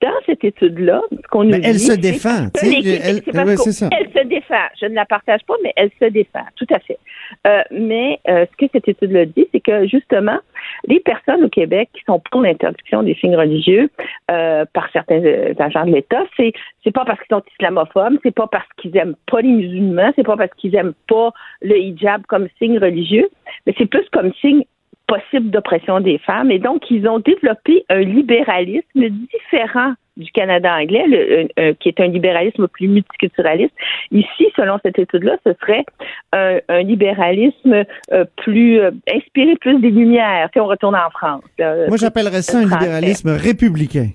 [0.00, 2.48] dans cette étude-là, ce qu'on nous elle dit, se défend.
[2.62, 3.22] Elle, elle,
[3.56, 3.88] ça.
[3.98, 4.54] elle se défend.
[4.80, 6.44] Je ne la partage pas, mais elle se défend.
[6.56, 6.98] Tout à fait.
[7.46, 10.38] Euh, mais euh, ce que cette étude-là dit, c'est que justement,
[10.86, 13.90] les personnes au Québec qui sont pour l'interdiction des signes religieux
[14.30, 15.22] euh, par certains
[15.58, 16.52] agents de l'État, c'est
[16.84, 17.87] c'est pas parce qu'ils sont islamophobes,
[18.22, 21.76] c'est pas parce qu'ils aiment pas les musulmans, c'est pas parce qu'ils aiment pas le
[21.76, 23.28] hijab comme signe religieux,
[23.66, 24.64] mais c'est plus comme signe
[25.06, 26.50] possible d'oppression des femmes.
[26.50, 32.08] Et donc, ils ont développé un libéralisme différent du Canada anglais, le, qui est un
[32.08, 33.72] libéralisme plus multiculturaliste.
[34.10, 35.84] Ici, selon cette étude-là, ce serait
[36.32, 40.48] un, un libéralisme euh, plus euh, inspiré plus des Lumières.
[40.52, 41.42] Si on retourne en France.
[41.58, 44.08] Moi, j'appellerais ça un libéralisme républicain.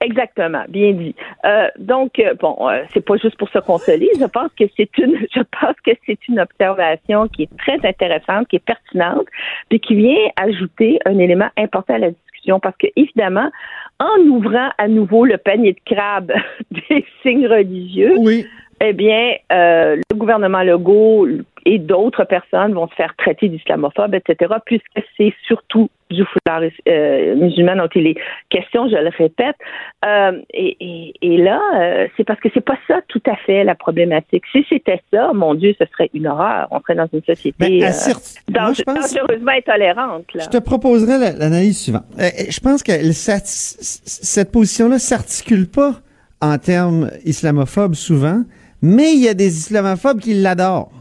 [0.00, 1.14] Exactement, bien dit.
[1.46, 4.10] Euh, donc, euh, bon, euh, c'est pas juste pour se consoler.
[4.20, 8.46] Je pense que c'est une, je pense que c'est une observation qui est très intéressante,
[8.48, 9.26] qui est pertinente,
[9.70, 13.50] puis qui vient ajouter un élément important à la discussion, parce que évidemment,
[13.98, 16.32] en ouvrant à nouveau le panier de crabe
[16.70, 18.46] des signes religieux, oui.
[18.82, 21.26] eh bien, euh, le gouvernement Legault
[21.68, 24.84] et d'autres personnes vont se faire traiter d'islamophobes, etc., puisque
[25.16, 28.16] c'est surtout du foulard euh, musulman dont il est
[28.48, 29.56] question, je le répète.
[30.04, 33.64] Euh, et, et, et, là, euh, c'est parce que c'est pas ça tout à fait
[33.64, 34.44] la problématique.
[34.52, 36.68] Si c'était ça, mon Dieu, ce serait une horreur.
[36.70, 40.32] On serait dans une société Ben, à certes- moi, je pense- dangereusement intolérante.
[40.34, 40.44] Là.
[40.44, 42.04] Je te proposerais la- l'analyse suivante.
[42.16, 45.94] Je pense que cette position-là s'articule pas
[46.40, 48.42] en termes islamophobes souvent,
[48.82, 50.92] mais il y a des islamophobes qui l'adorent.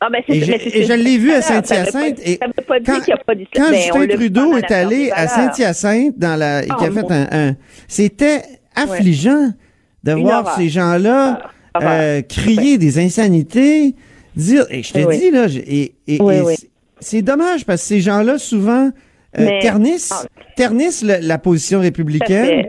[0.00, 0.52] Ah, ben, Et je,
[0.92, 2.20] et l'ai vu à Saint-Hyacinthe.
[2.24, 3.66] Et Ça veut pas dire quand, qu'il n'y a pas d'islam.
[3.66, 5.26] quand on Justin Trudeau est allé à.
[5.26, 7.56] Saint-Hyacinthe dans la, et qui a Ah, fait un, un-
[7.88, 8.42] c'était
[8.76, 9.50] affligeant
[10.04, 11.42] de voir ces gens-là
[11.74, 13.94] Ah, euh, crier des insanités,
[14.36, 15.94] dire, et je te dis là, et,
[17.00, 18.90] c'est- dommage parce que ces gens-là souvent
[19.38, 20.26] euh, ternissent, Ah.
[20.56, 22.68] ternissent la position républicaine.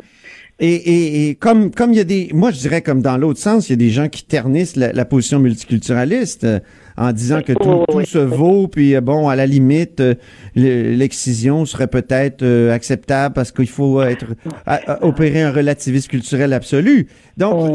[0.61, 3.39] Et, et, et comme comme il y a des, moi je dirais comme dans l'autre
[3.39, 6.59] sens, il y a des gens qui ternissent la, la position multiculturaliste euh,
[6.99, 10.15] en disant que tout, se vaut, puis euh, bon à la limite euh,
[10.55, 14.25] le- l'excision serait peut-être euh, acceptable parce qu'il faut être
[14.65, 17.07] à- à opérer un relativisme culturel absolu.
[17.38, 17.71] Donc,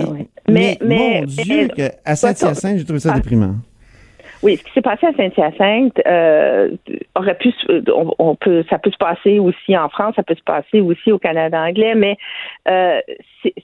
[0.48, 3.16] mais, mon Dieu, mais- à Saint-Hyacinthe, j'ai trouvé ça Ah.
[3.16, 3.54] déprimant.
[4.42, 6.68] Oui, ce qui s'est passé à Saint-Hyacinthe euh,
[7.14, 7.50] aurait pu,
[7.96, 11.12] on, on peut, ça peut se passer aussi en France, ça peut se passer aussi
[11.12, 12.18] au Canada anglais, mais
[12.68, 13.00] euh,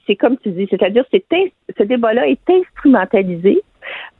[0.07, 1.23] c'est comme tu dis, c'est-à-dire c'est
[1.77, 3.61] ce débat-là est instrumentalisé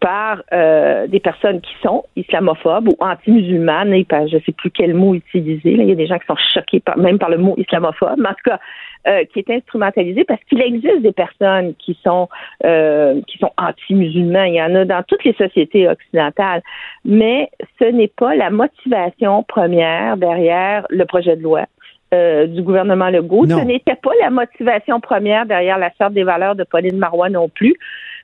[0.02, 4.72] par euh, des personnes qui sont islamophobes ou anti-musulmanes, et par- je ne sais plus
[4.72, 5.76] quel mot utiliser.
[5.78, 8.18] Là, il y a des gens qui sont choqués par, même par le mot islamophobe,
[8.18, 8.60] mais en tout cas,
[9.08, 12.30] euh, qui est instrumentalisé parce qu'il existe des personnes qui sont
[12.66, 14.44] euh, qui sont anti-musulmans.
[14.44, 16.62] Il y en a dans toutes les sociétés occidentales,
[17.06, 21.66] mais ce n'est pas la motivation première derrière le projet de loi.
[22.14, 23.46] Euh, du gouvernement Legault.
[23.46, 23.60] Non.
[23.60, 27.48] Ce n'était pas la motivation première derrière la charte des valeurs de Pauline Marois non
[27.50, 27.76] plus.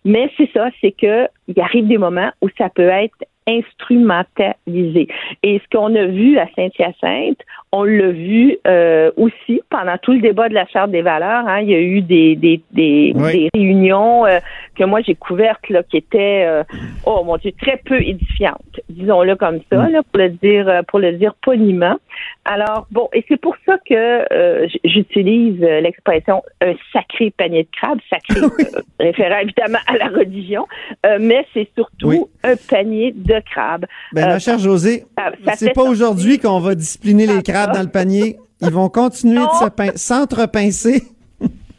[0.03, 3.15] Mais c'est ça, c'est que il arrive des moments où ça peut être
[3.47, 5.07] instrumentalisé.
[5.43, 7.39] Et ce qu'on a vu à Saint-Hyacinthe,
[7.71, 11.47] on l'a vu euh, aussi pendant tout le débat de la Charte des valeurs.
[11.47, 13.31] Hein, il y a eu des, des, des, Oui.
[13.33, 14.39] des réunions euh,
[14.75, 16.63] que moi j'ai couvertes là, qui étaient, euh,
[17.05, 18.79] oh mon Dieu, très peu édifiantes.
[18.89, 21.97] Disons-le comme ça, là, pour le dire, euh, pour le dire poliment.
[22.45, 23.93] Alors bon, et c'est pour ça que
[24.33, 28.41] euh, j'utilise euh, l'expression un sacré panier de crabes, sacré
[28.75, 30.65] euh, référant évidemment à la religion,
[31.05, 32.19] euh, mais c'est surtout Oui.
[32.43, 33.85] un panier de crabes.
[34.13, 35.05] Ben, Euh, ma chère Josée,
[35.45, 38.37] ça c'est pas aujourd'hui qu'on va discipliner les crabes dans le panier.
[38.61, 41.03] Ils vont continuer de s'entrepincer.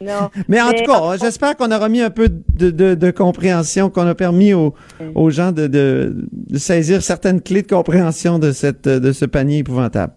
[0.01, 0.29] Non.
[0.47, 4.07] Mais en tout cas, j'espère qu'on aura mis un peu de, de- de compréhension, qu'on
[4.07, 4.73] a permis aux,
[5.13, 9.57] aux gens de, de- de saisir certaines clés de compréhension de, cette, de ce panier
[9.57, 10.13] épouvantable.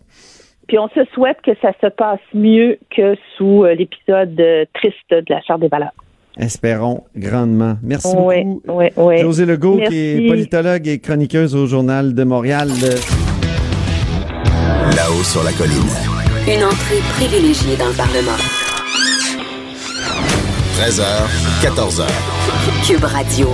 [0.69, 5.11] Puis on se souhaite que ça se passe mieux que sous euh, l'épisode euh, triste
[5.11, 5.91] de la Charte des valeurs.
[6.39, 7.77] Espérons grandement.
[7.83, 8.79] Merci Oui, beaucoup.
[8.79, 9.19] oui, oui.
[9.21, 12.69] José Legault, qui est politologue et chroniqueuse au Journal de Montréal.
[14.97, 15.73] Là-haut sur la colline.
[16.49, 18.39] Une entrée privilégiée dans le Parlement.
[20.81, 21.05] 13h,
[21.63, 22.07] 14h.
[22.87, 23.49] Cube Radio.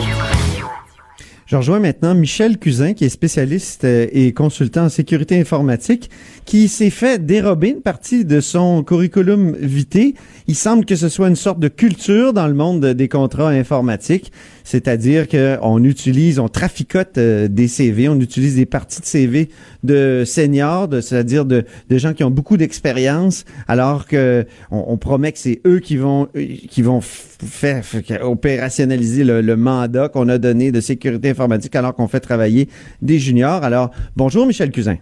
[1.49, 6.11] Je rejoins maintenant Michel Cousin, qui est spécialiste euh, et consultant en sécurité informatique,
[6.45, 10.13] qui s'est fait dérober une partie de son curriculum vitae.
[10.47, 14.31] Il semble que ce soit une sorte de culture dans le monde des contrats informatiques,
[14.69, 19.49] c'est-à-dire qu'on utilise, on traficote euh, des CV, on utilise des parties de CV
[19.83, 25.33] de seniors, c'est-à-dire de, de gens qui ont beaucoup d'expérience, alors que on, on promet
[25.33, 27.83] que c'est eux qui vont euh, qui vont faire,
[28.21, 32.69] opérationnaliser le, le mandat qu'on a donné de sécurité informatique, alors qu'on fait travailler
[33.01, 33.65] des juniors.
[33.65, 34.99] Alors, bonjour Michel Cousin.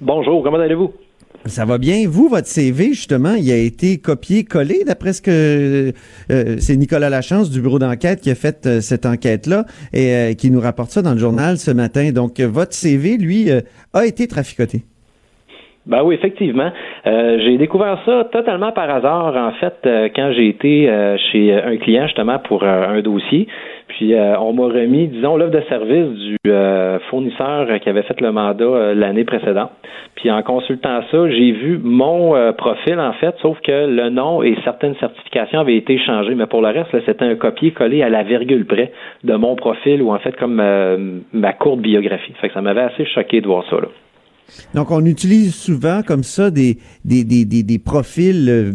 [0.00, 0.92] Bonjour, comment allez-vous?
[1.46, 2.06] Ça va bien.
[2.06, 5.92] Vous, votre CV, justement, il a été copié-collé d'après ce que
[6.30, 10.34] euh, c'est Nicolas Lachance du bureau d'enquête qui a fait euh, cette enquête-là et euh,
[10.34, 12.12] qui nous rapporte ça dans le journal ce matin.
[12.12, 13.50] Donc, euh, votre CV, lui,
[13.92, 14.84] a été traficoté.
[15.86, 16.70] Ben oui, effectivement.
[17.06, 21.54] Euh, j'ai découvert ça totalement par hasard, en fait, euh, quand j'ai été euh, chez
[21.54, 23.48] un client justement pour euh, un dossier.
[23.88, 28.20] Puis euh, on m'a remis, disons, l'offre de service du euh, fournisseur qui avait fait
[28.20, 29.70] le mandat euh, l'année précédente.
[30.16, 34.42] Puis en consultant ça, j'ai vu mon euh, profil, en fait, sauf que le nom
[34.42, 36.34] et certaines certifications avaient été changées.
[36.34, 38.92] Mais pour le reste, c'était un copier-coller à la virgule près
[39.24, 42.34] de mon profil ou en fait comme euh, ma courte biographie.
[42.40, 43.76] Fait que ça m'avait assez choqué de voir ça.
[43.76, 43.88] Là.
[44.74, 48.72] Donc, on utilise souvent comme ça des, des, des, des, des profils euh,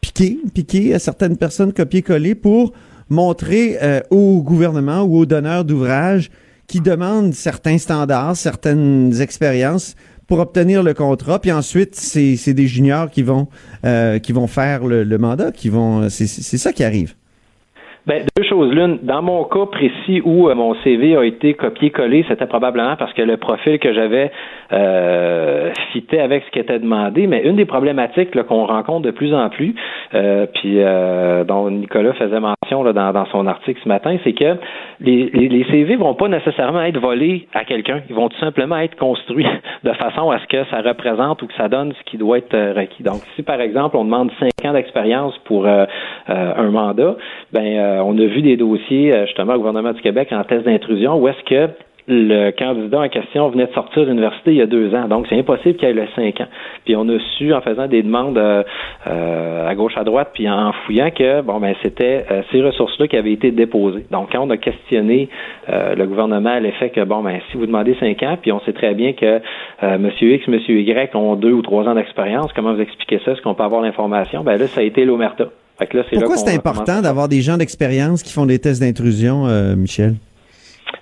[0.00, 2.72] piqués, piqués à certaines personnes, copier-coller, pour
[3.08, 6.30] montrer euh, au gouvernement ou aux donneurs d'ouvrage
[6.66, 9.96] qui demandent certains standards, certaines expériences
[10.28, 11.40] pour obtenir le contrat.
[11.40, 13.48] Puis ensuite, c'est des juniors qui vont,
[13.84, 16.08] euh, qui vont faire le, mandat, qui vont.
[16.08, 17.14] C'est ça qui arrive.
[18.06, 18.98] Ben, deux choses l'une.
[19.02, 23.36] Dans mon cas précis où mon CV a été copié-collé, c'était probablement parce que le
[23.36, 24.30] profil que j'avais
[24.72, 27.26] euh, fitait avec ce qui était demandé.
[27.26, 29.74] Mais une des problématiques qu'on rencontre de plus en plus,
[30.14, 34.32] euh, puis euh, dont Nicolas faisait mention là, dans, dans son article ce matin, c'est
[34.32, 34.56] que
[35.00, 38.00] les, les, les CV vont pas nécessairement être volés à quelqu'un.
[38.08, 39.46] Ils vont tout simplement être construits
[39.84, 42.54] de façon à ce que ça représente ou que ça donne ce qui doit être
[42.54, 43.02] euh, requis.
[43.02, 45.84] Donc, si par exemple on demande cinq ans d'expérience pour euh,
[46.28, 47.16] euh, un mandat,
[47.52, 51.18] ben euh, on a vu des dossiers justement au gouvernement du Québec en test d'intrusion
[51.18, 51.72] où est-ce que
[52.08, 55.08] le candidat en question venait de sortir de l'université il y a deux ans.
[55.08, 56.48] Donc, c'est impossible qu'il ait le cinq ans.
[56.84, 58.62] Puis, on a su, en faisant des demandes euh,
[59.06, 63.08] euh, à gauche, à droite, puis en fouillant que, bon, ben, c'était euh, ces ressources-là
[63.08, 64.06] qui avaient été déposées.
[64.10, 65.28] Donc, quand on a questionné
[65.68, 68.60] euh, le gouvernement à l'effet que, bon, ben, si vous demandez cinq ans, puis on
[68.60, 69.40] sait très bien que
[69.82, 73.32] euh, Monsieur X, Monsieur Y ont deux ou trois ans d'expérience, comment vous expliquez ça?
[73.32, 74.42] Est-ce qu'on peut avoir l'information?
[74.42, 75.46] Ben là, ça a été l'omerta.
[76.12, 80.16] Pourquoi c'est important d'avoir des gens d'expérience qui font des tests d'intrusion, euh, Michel?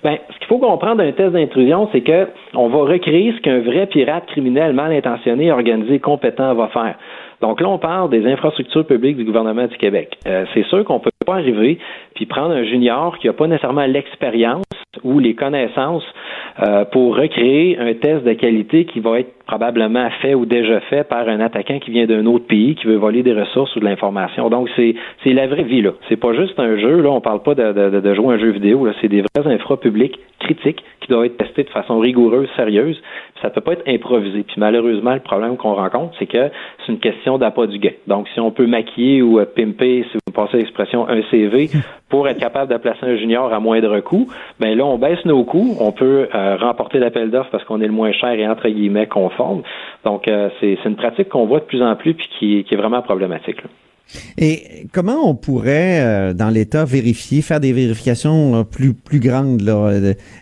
[0.03, 3.59] Ben, ce qu'il faut comprendre d'un test d'intrusion, c'est que on va recréer ce qu'un
[3.59, 6.95] vrai pirate criminel mal intentionné, organisé, compétent va faire.
[7.41, 10.17] Donc là, on parle des infrastructures publiques du gouvernement du Québec.
[10.27, 11.79] Euh, c'est sûr qu'on peut pas arriver
[12.15, 14.65] puis prendre un junior qui n'a pas nécessairement l'expérience
[15.03, 16.03] ou les connaissances
[16.61, 21.07] euh, pour recréer un test de qualité qui va être probablement fait ou déjà fait
[21.07, 23.85] par un attaquant qui vient d'un autre pays qui veut voler des ressources ou de
[23.85, 24.49] l'information.
[24.49, 25.91] Donc c'est c'est la vraie vie là.
[26.07, 27.11] C'est pas juste un jeu là.
[27.11, 28.93] On parle pas de, de, de jouer un jeu vidéo là.
[28.99, 32.99] C'est des vrais infra publics critiques qui doivent être testés de façon rigoureuse, sérieuse.
[33.43, 34.41] Ça peut pas être improvisé.
[34.43, 36.49] Puis malheureusement le problème qu'on rencontre c'est que
[36.85, 37.93] c'est une question d'appât du gain.
[38.07, 41.69] Donc si on peut maquiller ou euh, pimper, si passez l'expression, un CV
[42.09, 44.27] pour être capable de placer un junior à moindre coût,
[44.59, 47.87] ben là on baisse nos coûts, on peut euh, remporter l'appel d'offres parce qu'on est
[47.87, 49.61] le moins cher et entre guillemets conforme.
[50.03, 53.01] Donc euh, c'est une pratique qu'on voit de plus en plus puis qui, est vraiment
[53.01, 53.57] problématique.
[54.39, 59.91] Et comment on pourrait, euh, dans l'État, vérifier, faire des vérifications plus plus grandes là?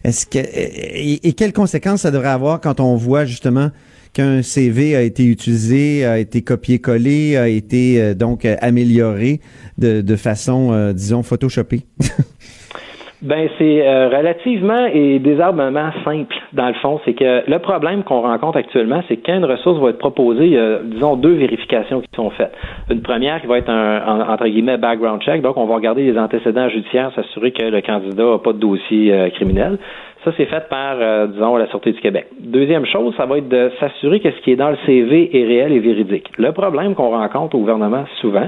[0.05, 3.69] Est-ce que et quelles conséquences ça devrait avoir quand on voit justement
[4.17, 9.41] qu'un CV a été utilisé, a été copié-collé, a été euh, donc euh, amélioré
[9.77, 11.85] de, façon, euh, disons, photoshopée
[13.23, 16.99] Ben c'est euh, relativement et désarmement simple dans le fond.
[17.03, 20.45] C'est que le problème qu'on rencontre actuellement, c'est que quand une ressource va être proposée,
[20.45, 22.53] il y a, disons, deux vérifications qui sont faites.
[22.91, 26.03] Une première qui va être un, en- entre guillemets background check, donc on va regarder
[26.03, 29.79] les antécédents judiciaires, s'assurer que le candidat n'a pas de dossier euh, criminel.
[30.23, 32.27] Ça, c'est fait par, euh, disons, la Sûreté du Québec.
[32.39, 35.45] Deuxième chose, ça va être de s'assurer que ce qui est dans le CV est
[35.45, 36.29] réel et véridique.
[36.37, 38.47] Le problème qu'on rencontre au gouvernement souvent,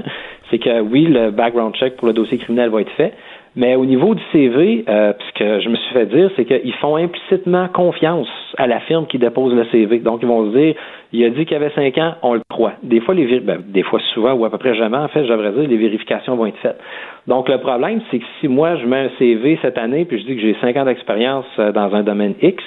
[0.50, 3.12] c'est que oui, le background check pour le dossier criminel va être fait,
[3.56, 6.74] mais au niveau du CV, euh, ce que je me suis fait dire, c'est qu'ils
[6.74, 9.98] font implicitement confiance à la firme qui dépose le CV.
[9.98, 10.74] Donc, ils vont se dire,
[11.12, 12.74] il a dit qu'il avait cinq ans, on le croit.
[12.82, 15.50] Des fois, les ben, des fois souvent ou à peu près jamais, en fait, j'aimerais
[15.52, 16.78] dire, les vérifications vont être faites.
[17.26, 20.26] Donc, le problème, c'est que si moi, je mets un CV cette année, puis je
[20.26, 22.62] dis que j'ai cinq ans d'expérience euh, dans un domaine X,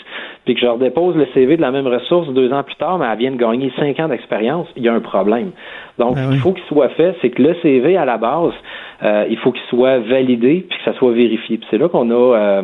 [0.45, 3.05] puis que je redépose le CV de la même ressource deux ans plus tard, mais
[3.11, 5.51] elle vient de gagner cinq ans d'expérience, il y a un problème.
[5.97, 8.53] Donc, ce qu'il faut qu'il soit fait, c'est que le CV, à la base,
[9.03, 11.57] euh, il faut qu'il soit validé, puis que ça soit vérifié.
[11.57, 12.61] Puis c'est là qu'on a euh,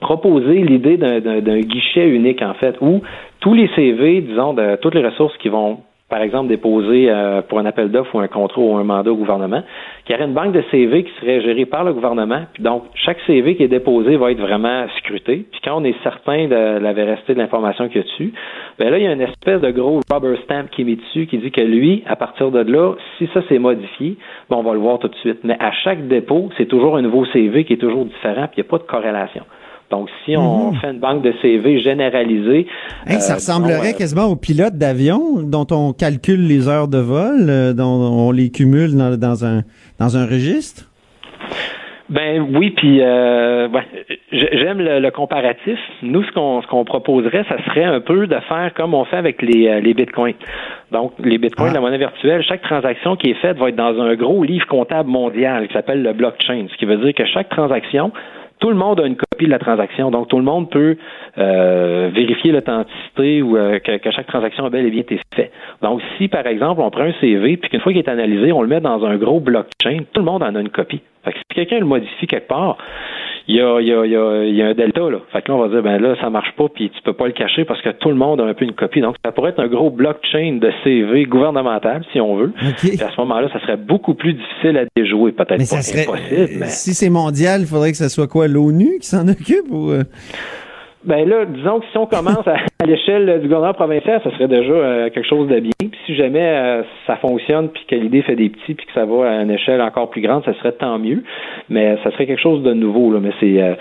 [0.00, 3.02] proposé l'idée d'un- guichet unique, en fait, où
[3.40, 5.78] tous les CV, disons, de toutes les ressources qui vont
[6.10, 9.16] par exemple, déposer euh, pour un appel d'offres ou un contrat ou un mandat au
[9.16, 9.62] gouvernement,
[10.06, 12.44] qu'il y aurait une banque de CV qui serait gérée par le gouvernement.
[12.54, 15.44] Puis donc, chaque CV qui est déposé va être vraiment scruté.
[15.52, 18.32] Puis quand on est certain de la véracité de l'information qu'il y a dessus,
[18.78, 21.26] ben là, il y a une espèce de gros rubber stamp qui est mis dessus
[21.26, 24.16] qui dit que lui, à partir de là, si ça s'est modifié,
[24.48, 25.40] ben on va le voir tout de suite.
[25.44, 28.60] Mais à chaque dépôt, c'est toujours un nouveau CV qui est toujours différent, puis il
[28.62, 29.42] n'y a pas de corrélation.
[29.90, 32.66] Donc, si on fait une banque de CV généralisée,
[33.06, 36.98] Hey, ça euh, ressemblerait euh, quasiment aux pilotes d'avion dont on calcule les heures de
[36.98, 39.62] vol, euh, dont on les cumule dans, dans un
[39.98, 40.84] dans un registre?
[42.10, 43.84] Ben oui, puis euh, ouais,
[44.32, 45.78] j'aime le, le comparatif.
[46.02, 49.16] Nous, ce qu'on ce qu'on proposerait, ça serait un peu de faire comme on fait
[49.16, 50.34] avec les, les bitcoins.
[50.90, 54.14] Donc, les bitcoins, la monnaie virtuelle, chaque transaction qui est faite va être dans un
[54.16, 58.10] gros livre comptable mondial qui s'appelle le blockchain, ce qui veut dire que chaque transaction,
[58.58, 60.10] tout le monde a une copie de la transaction.
[60.10, 60.96] Donc, tout le monde peut
[61.38, 65.52] euh, vérifier l'authenticité ou euh, que, que chaque transaction a bel et bien été faite.
[65.80, 68.62] Donc, si, par exemple, on prend un CV, puis qu'une fois qu'il est analysé, on
[68.62, 71.00] le met dans un gros blockchain, tout le monde en a une copie.
[71.24, 72.78] Fait que si quelqu'un le modifie quelque part,
[73.48, 75.08] il y a, il y, a, il y, a, il y a un delta.
[75.08, 75.18] Là.
[75.32, 77.26] Fait que là, on va dire, ben là, ça marche pas, puis tu peux pas
[77.26, 79.00] le cacher parce que tout le monde a un peu une copie.
[79.00, 82.52] Donc, ça pourrait être un gros blockchain de CV gouvernemental, si on veut.
[82.76, 85.32] Puis à ce moment-là, ça serait beaucoup plus difficile à déjouer.
[85.32, 86.66] Peut-être Mais pas ça serait impossible, mais...
[86.66, 89.26] si c'est mondial, il faudrait que ce soit quoi l'ONU qui s'en
[89.90, 90.02] euh?
[91.04, 94.72] Ben là, disons que si on commence à, l'échelle du gouvernement provincial, ça serait déjà
[94.72, 95.72] euh, quelque chose de bien.
[95.78, 99.04] Puis si jamais euh, ça fonctionne, puis que l'idée fait des petits, puis que ça
[99.04, 101.22] va à une échelle encore plus grande, ça serait tant mieux.
[101.68, 103.12] Mais ça serait quelque chose de nouveau.
[103.12, 103.20] Là.
[103.20, 103.78] Mais c'est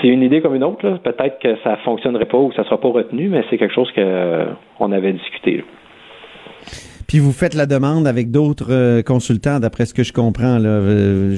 [0.00, 0.98] c'est une idée comme une autre.
[1.02, 3.90] Peut-être que ça fonctionnerait pas ou que ça sera pas retenu, mais c'est quelque chose
[3.92, 4.46] que
[4.78, 5.64] on avait discuté.
[7.10, 10.62] Puis vous faites la demande avec d'autres euh, consultants, d'après ce que je comprends.
[10.64, 11.34] Euh,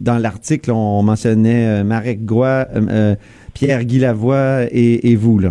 [0.00, 3.14] dans l'article, on mentionnait euh, Marek Goua, euh, euh,
[3.52, 5.40] Pierre-Guy Lavoie et, vous.
[5.40, 5.48] Là.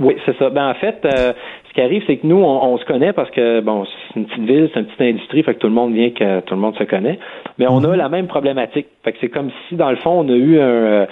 [0.00, 0.50] Oui, c'est ça.
[0.50, 3.84] Ben en fait, ce qui arrive, c'est que nous, on, se connaît parce que bon,
[3.84, 6.40] c'est une petite ville, c'est une petite industrie, fait que tout le monde vient que
[6.40, 7.20] tout le monde se connaît.
[7.60, 8.88] Mais on a la même problématique.
[9.04, 11.06] Fait que c'est comme si, dans le fond, on a eu un,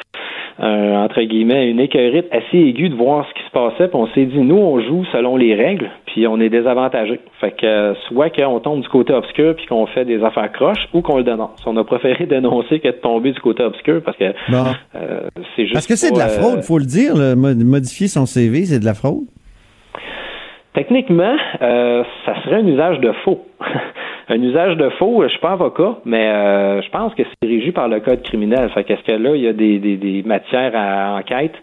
[0.59, 4.39] entre guillemets, une écœurite assez aiguë de voir ce se passait, puis on s'est dit,
[4.39, 7.21] nous, on joue selon les règles, puis on est désavantagé.
[7.41, 10.89] Fait que euh, soit qu'on tombe du côté obscur puis qu'on fait des affaires croches,
[10.93, 11.61] ou qu'on le dénonce.
[11.67, 14.65] On a préféré dénoncer que de tomber du côté obscur parce que Bon.
[14.95, 15.21] euh,
[15.57, 17.15] c'est juste Parce que c'est de la euh, fraude, faut le dire.
[17.37, 19.25] Modifier son CV, c'est de la fraude.
[20.73, 23.45] Techniquement, euh, ça serait un usage de faux.
[24.29, 27.73] un usage de faux, je suis pas avocat, mais euh, je pense que c'est régi
[27.73, 28.71] par le code criminel.
[28.71, 31.55] Fait qu'est-ce que là, il y a des, des, des matières à enquête,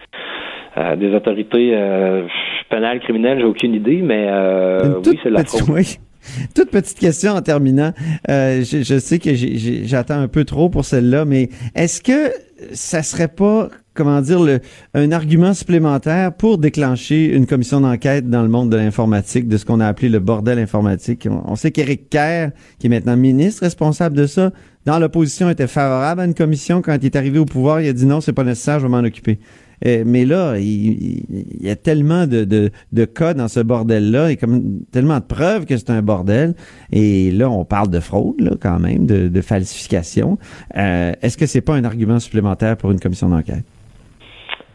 [0.78, 2.24] euh, des autorités euh,
[2.70, 5.76] pénales, criminelles, j'ai aucune idée, mais euh, oui, toute c'est la petite- fraude.
[5.76, 5.98] oui.
[6.54, 7.94] Toute petite question en terminant.
[8.30, 12.34] Euh, je, je sais que j'attends un peu trop pour celle-là, mais est-ce que
[12.74, 14.60] ça serait pas, comment dire, le,
[14.94, 19.64] un argument supplémentaire pour déclencher une commission d'enquête dans le monde de l'informatique, de ce
[19.64, 21.30] qu'on a appelé le bordel informatique?
[21.32, 24.52] On, on sait qu'Éric Kerr, qui est maintenant ministre responsable de ça,
[24.86, 26.82] dans l'opposition était favorable à une commission.
[26.82, 28.92] Quand il est arrivé au pouvoir, il a dit non, c'est pas nécessaire, je vais
[28.92, 29.40] m'en occuper.
[29.86, 31.24] Euh, mais là, il,
[31.62, 35.78] y a tellement de, de, cas dans ce bordel-là et comme tellement de preuves que
[35.78, 36.56] c'est un bordel.
[36.92, 40.38] Et là, on parle de fraude, là, quand même, de, de falsification.
[40.76, 43.64] Euh, Est-ce que c'est pas un argument supplémentaire pour une commission d'enquête?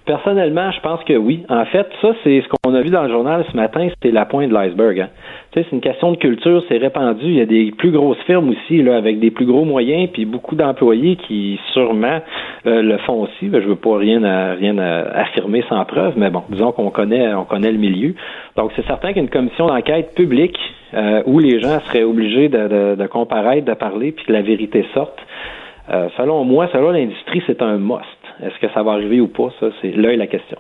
[0.04, 1.44] Personnellement, je pense que oui.
[1.48, 4.24] En fait, ça, c'est ce qu'on a vu dans le journal ce matin, c'était la
[4.24, 4.98] pointe de l'iceberg.
[4.98, 5.08] Hein.
[5.54, 7.24] C'est une question de culture, c'est répandu.
[7.24, 10.24] Il y a des plus grosses firmes aussi, là, avec des plus gros moyens, puis
[10.24, 12.20] beaucoup d'employés qui sûrement
[12.66, 13.48] euh, le font aussi.
[13.48, 14.22] Ben, je veux pas rien
[14.54, 18.14] rien à affirmer sans preuve, mais bon, disons qu'on connaît, on connaît le milieu.
[18.56, 20.58] Donc, c'est certain qu'une commission d'enquête publique
[20.94, 24.42] euh, où les gens seraient obligés de, de, de, comparaître, de parler, puis que la
[24.42, 25.18] vérité sorte.
[25.90, 28.21] Euh, selon moi, selon l'industrie, c'est un must.
[28.40, 29.48] Est-ce que ça va arriver ou pas?
[29.60, 30.58] Ça, c'est là est la question.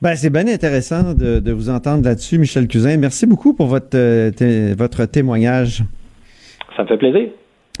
[0.00, 2.96] Ben, c'est bien intéressant de, de vous entendre là-dessus, Michel Cousin.
[2.96, 4.30] Merci beaucoup pour votre, euh,
[4.78, 5.82] votre témoignage.
[6.76, 7.30] Ça me fait plaisir.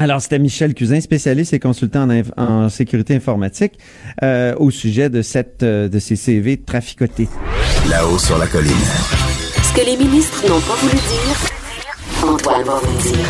[0.00, 3.78] Alors, c'était Michel Cousin, spécialiste et consultant en, en sécurité informatique,
[4.22, 7.28] euh, au sujet de cette euh, de ces CV traficotés.
[7.90, 8.70] Là-haut sur la colline.
[8.70, 13.28] Ce que les ministres n'ont pas voulu dire, Antoine va vous le dire.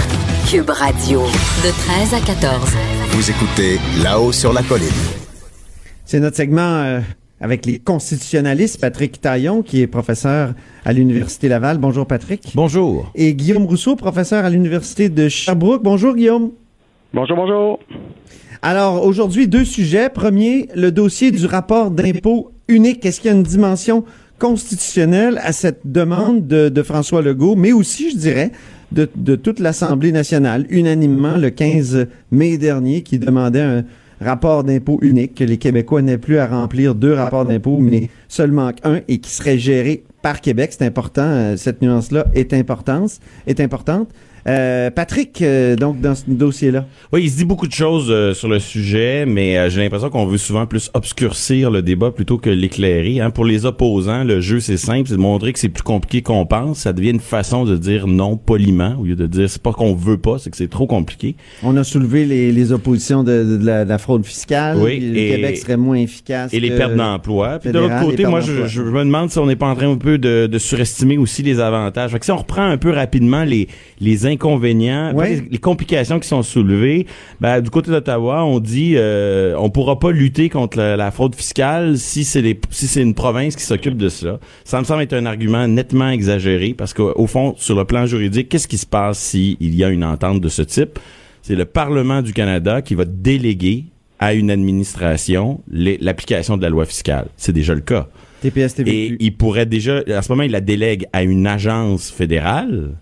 [0.50, 2.97] Cube Radio, de 13 à 14.
[3.18, 4.86] Vous écoutez Là-haut sur la colline.
[6.04, 7.00] C'est notre segment euh,
[7.40, 10.54] avec les constitutionnalistes, Patrick Taillon, qui est professeur
[10.84, 11.78] à l'Université Laval.
[11.78, 12.52] Bonjour Patrick.
[12.54, 13.10] Bonjour.
[13.16, 15.82] Et Guillaume Rousseau, professeur à l'Université de Sherbrooke.
[15.82, 16.52] Bonjour Guillaume.
[17.12, 17.80] Bonjour, bonjour.
[18.62, 20.10] Alors aujourd'hui, deux sujets.
[20.10, 23.04] Premier, le dossier du rapport d'impôt unique.
[23.04, 24.04] Est-ce qu'il y a une dimension
[24.38, 28.52] constitutionnelle à cette demande de, de François Legault, mais aussi, je dirais,
[28.92, 33.84] de, toute l'Assemblée nationale, unanimement le 15 mai dernier, qui demandait un
[34.20, 38.72] rapport d'impôt unique, que les Québécois n'aient plus à remplir deux rapports d'impôt, mais seulement
[38.84, 40.70] un, et qui serait géré par Québec.
[40.76, 42.26] C'est important, euh, cette nuance-là.
[42.34, 44.08] Est importante.
[44.48, 46.86] Euh, Patrick, euh, donc dans ce dossier-là?
[47.12, 50.08] Oui, il se dit beaucoup de choses euh, sur le sujet, mais euh, j'ai l'impression
[50.08, 53.20] qu'on veut souvent plus obscurcir le débat plutôt que l'éclairer.
[53.20, 53.30] Hein.
[53.30, 56.46] Pour les opposants, le jeu c'est simple, c'est de montrer que c'est plus compliqué qu'on
[56.46, 56.78] pense.
[56.78, 59.94] Ça devient une façon de dire non poliment au lieu de dire c'est pas qu'on
[59.94, 61.36] veut pas, c'est que c'est trop compliqué.
[61.62, 64.78] On a soulevé les, les oppositions de, de, la, de, la, fraude fiscale.
[64.78, 66.54] Oui, le et, Québec serait moins efficace.
[66.54, 67.58] Et les pertes d'emploi.
[67.58, 69.90] Puis de l'autre côté, moi, je, je, me demande si on n'est pas en train
[69.90, 72.12] un peu de, de surestimer aussi les avantages.
[72.12, 73.68] Fait que si on reprend un peu rapidement les,
[74.00, 75.36] les inconvénients ouais.
[75.36, 77.06] les, les, complications qui sont soulevées,
[77.40, 81.34] ben, du côté d'Ottawa, on dit euh, on pourra pas lutter contre la, la fraude
[81.34, 84.38] fiscale si c'est les si c'est une province qui s'occupe de ça.
[84.64, 88.48] Ça me semble être un argument nettement exagéré parce qu'au fond, sur le plan juridique,
[88.48, 90.98] qu'est-ce qui se passe s'il y a une entente de ce type?
[91.42, 93.86] C'est le Parlement du Canada qui va déléguer
[94.18, 97.28] à une administration l'application de la loi fiscale.
[97.36, 98.08] C'est déjà le cas.
[98.42, 98.96] TPS, TVQ.
[98.96, 102.94] Et il pourrait déjà, à ce moment, il la délègue à une agence fédérale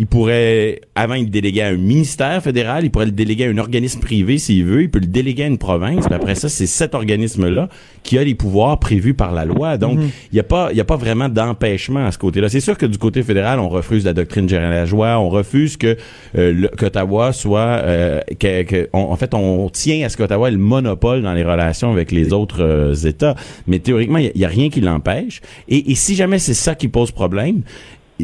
[0.00, 3.58] il pourrait, avant, il déléguer à un ministère fédéral, il pourrait le déléguer à un
[3.58, 6.66] organisme privé s'il veut, il peut le déléguer à une province, puis après ça, c'est
[6.66, 7.68] cet organisme-là
[8.02, 9.76] qui a les pouvoirs prévus par la loi.
[9.76, 10.32] Donc, il mm -hmm.
[10.32, 12.48] n'y a pas, il y a pas vraiment d'empêchement à ce côté-là.
[12.48, 14.48] C'est sûr que du côté fédéral, on refuse la doctrine
[14.86, 15.98] joie, on refuse que
[16.38, 20.52] euh, qu'Ottawa soit, euh, que, que on, en fait, on tient à ce qu'Ottawa ait
[20.52, 23.34] le monopole dans les relations avec les autres euh, États.
[23.66, 25.42] Mais théoriquement, il n'y a, a, rien qui l'empêche.
[25.68, 27.60] Et, et si jamais c'est ça qui pose problème,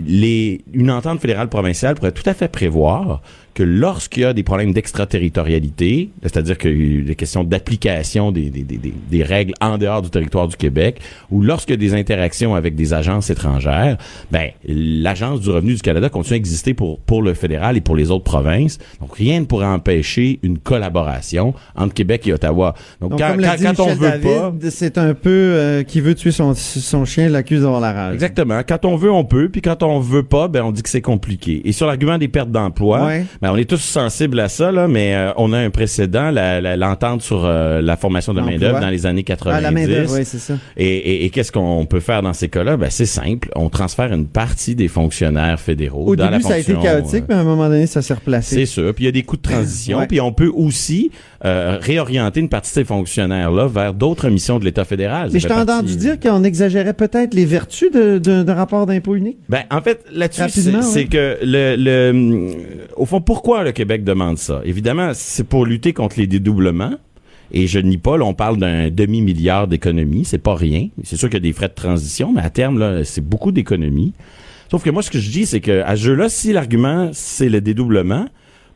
[0.07, 3.21] les, une entente fédérale provinciale pourrait tout à fait prévoir
[3.57, 8.93] que lorsqu'il y a des problèmes d'extraterritorialité, c'est-à-dire que des questions d'application des, des, des,
[9.11, 11.01] des, règles en dehors du territoire du Québec,
[11.31, 13.97] ou lorsqu'il y a des interactions avec des agences étrangères,
[14.31, 17.97] ben l'agence du revenu du Canada continue à exister pour pour le fédéral et pour
[17.97, 18.79] les autres provinces.
[19.01, 22.75] Donc rien ne pourrait empêcher une collaboration entre Québec et Ottawa.
[23.01, 26.15] Donc, Donc quand, quand, quand on veut David, pas, c'est un peu euh, qui veut
[26.15, 28.15] tuer son son chien l'accuse d'avoir la rage.
[28.15, 28.61] Exactement.
[28.69, 31.01] Quand on veut, on peut, puis quand on veut pas, ben on dit que c'est
[31.01, 31.63] compliqué.
[31.67, 33.25] Et sur l'argument des pertes d'emploi, ouais.
[33.41, 37.23] ben, on est tous sensibles à ça, là, mais euh, on a un précédent, l'entente
[37.23, 39.57] sur euh, la formation de main-d'œuvre dans les années 90.
[39.57, 40.55] Ah, la main-d'œuvre, oui, c'est ça.
[40.77, 42.77] Et, et, et qu'est-ce qu'on peut faire dans ces cas-là?
[42.77, 43.49] Ben, c'est simple.
[43.55, 46.75] On transfère une partie des fonctionnaires fédéraux Au dans début, la fonction, ça a été
[46.75, 48.57] chaotique, mais à un moment donné, ça s'est replacé.
[48.57, 48.95] C'est sûr.
[48.95, 49.99] Puis il y a des coûts de transition.
[49.99, 50.07] Ouais.
[50.07, 51.11] Puis on peut aussi
[51.45, 55.31] euh, réorienter une partie de ces fonctionnaires-là vers d'autres missions de l'État fédéral.
[55.33, 59.39] Mais je t'ai entendu dire qu'on exagérait peut-être les vertus d'un rapport d'impôt unique.
[59.49, 60.49] Ben, en fait, là-dessus,
[60.83, 61.05] c'est ouais.
[61.05, 62.57] que le, le,
[62.97, 64.61] au fond, pourquoi le Québec demande ça?
[64.65, 66.95] Évidemment, c'est pour lutter contre les dédoublements.
[67.53, 70.89] Et je nie pas, là, on parle d'un demi-milliard d'économies, c'est pas rien.
[71.05, 73.53] C'est sûr qu'il y a des frais de transition, mais à terme, là, c'est beaucoup
[73.53, 74.15] d'économies.
[74.69, 77.49] Sauf que moi, ce que je dis, c'est que à ce jeu-là, si l'argument, c'est
[77.49, 78.27] le dédoublement,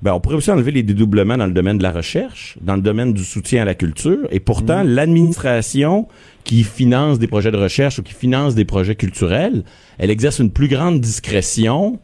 [0.03, 2.83] ben, on pourrait aussi enlever les dédoublements dans le domaine de la recherche, dans le
[2.83, 4.89] domaine du soutien à la culture, et pourtant, mmh.
[4.89, 6.09] l'administration
[6.45, 9.63] qui finance des projets de recherche ou qui finance des projets culturels,
[9.99, 11.99] elle exerce une plus grande discrétion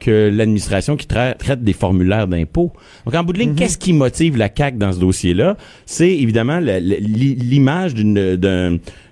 [0.00, 2.72] que l'administration qui tra traite des formulaires d'impôt.
[3.04, 3.58] Donc, en bout de ligne, mm -hmm.
[3.58, 5.56] qu'est-ce qui motive la CAQ dans ce dossier-là?
[5.86, 7.94] C'est évidemment l'image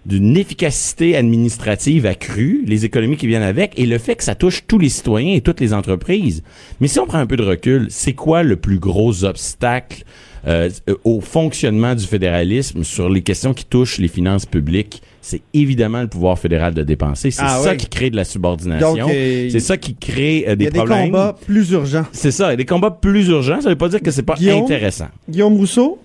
[0.06, 4.64] d'une efficacité administrative accrue, les économies qui viennent avec, et le fait que ça touche
[4.66, 6.42] tous les citoyens et toutes les entreprises.
[6.80, 10.04] Mais si on prend un peu de recul, c'est quoi le plus gros obstacle
[10.46, 10.68] euh,
[11.04, 16.06] au fonctionnement du fédéralisme sur les questions qui touchent les finances publiques, c'est évidemment le
[16.08, 17.30] pouvoir fédéral de dépenser.
[17.30, 19.08] C'est Ah ça qui crée de la subordination.
[19.10, 21.06] Euh, c'est ça qui crée euh, Il des y a des problèmes.
[21.06, 22.04] combats plus urgents.
[22.12, 24.64] C'est ça, et des combats plus urgents, ça veut pas dire que c'est pas Guillaume?
[24.64, 25.08] intéressant.
[25.30, 25.98] Guillaume Rousseau?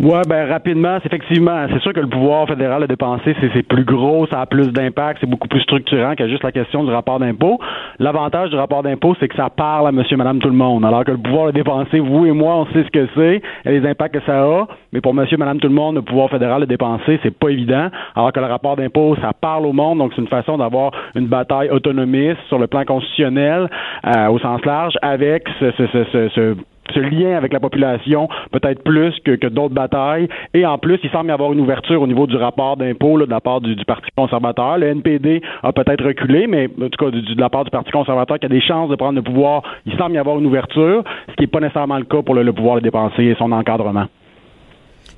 [0.00, 3.62] Ouais, ben rapidement, c'est effectivement, c'est sûr que le pouvoir fédéral de dépenser, c'est c'est
[3.62, 6.90] plus gros, ça a plus d'impact, c'est beaucoup plus structurant que juste la question du
[6.90, 7.60] rapport d'impôt.
[8.00, 10.84] L'avantage du rapport d'impôt, c'est que ça parle à monsieur, madame, tout le monde.
[10.84, 13.80] Alors que le pouvoir de dépenser, vous et moi, on sait ce que c'est et
[13.80, 16.62] les impacts que ça a, mais pour monsieur, madame, tout le monde, le pouvoir fédéral
[16.62, 17.88] de dépenser, c'est pas évident.
[18.16, 21.28] Alors que le rapport d'impôt, ça parle au monde, donc c'est une façon d'avoir une
[21.28, 23.70] bataille autonomiste sur le plan constitutionnel
[24.04, 26.56] euh, au sens large avec ce, ce, ce, ce,
[26.94, 30.28] ce lien avec la population peut-être plus que, que d'autres batailles.
[30.54, 33.24] Et en plus, il semble y avoir une ouverture au niveau du rapport d'impôt de
[33.30, 34.78] la part du, du Parti conservateur.
[34.78, 37.90] Le NPD a peut-être reculé, mais en tout cas, du- de la part du Parti
[37.90, 41.02] conservateur qui a des chances de prendre le pouvoir, il semble y avoir une ouverture,
[41.28, 43.50] ce qui n'est pas nécessairement le cas pour le, le pouvoir de dépenser et son
[43.52, 44.06] encadrement.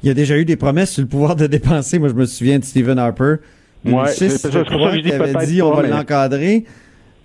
[0.02, 1.98] Il y a déjà eu des promesses sur le pouvoir de dépenser.
[1.98, 3.36] Moi, je me souviens de Stephen Harper.
[3.84, 5.00] Ouais, 2006, c'est- ça, je crois, avait
[5.46, 6.64] dit on va mais- l'encadrer.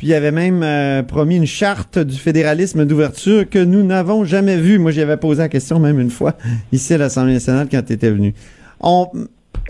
[0.02, 4.58] Puis il avait même euh, promis une charte du fédéralisme d'ouverture que nous n'avons jamais
[4.58, 4.80] vue.
[4.80, 6.34] Moi, j'y avais posé la question même une fois
[6.72, 8.34] ici à l'Assemblée nationale quand tu étais venu.
[8.80, 9.10] On,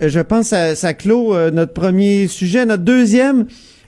[0.00, 2.64] je pense que ça, clôt euh, notre premier sujet.
[2.64, 3.44] Notre deuxième,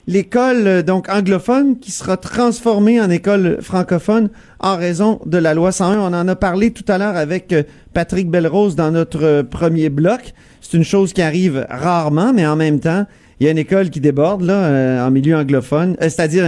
[0.07, 4.29] l'école euh, donc anglophone qui sera transformée en école francophone
[4.59, 5.97] en raison de la loi 101.
[5.97, 9.89] On en a parlé tout à l'heure avec euh, Patrick Belrose dans notre euh, premier
[9.89, 10.33] bloc.
[10.61, 13.05] C'est une chose qui arrive rarement, mais en même temps,
[13.39, 16.45] il y a une école qui déborde là euh, en milieu anglophone, Euh, c'est-à-dire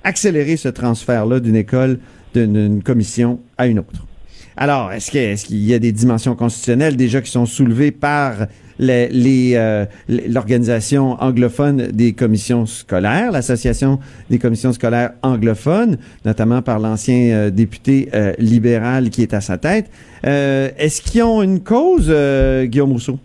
[0.03, 1.99] accélérer ce transfert-là d'une école,
[2.33, 4.05] d'une commission à une autre.
[4.55, 5.11] Alors, est-ce
[5.45, 8.47] qu'il y a des dimensions constitutionnelles déjà qui sont soulevées par
[8.79, 9.85] euh,
[10.27, 13.99] l'organisation anglophone des commissions scolaires, l'association
[14.29, 19.57] des commissions scolaires anglophones, notamment par l'ancien euh, député euh, libéral qui est à sa
[19.57, 19.89] tête?
[20.23, 22.09] Est-ce qu'ils ont une cause,
[22.63, 23.19] Guillaume Rousseau?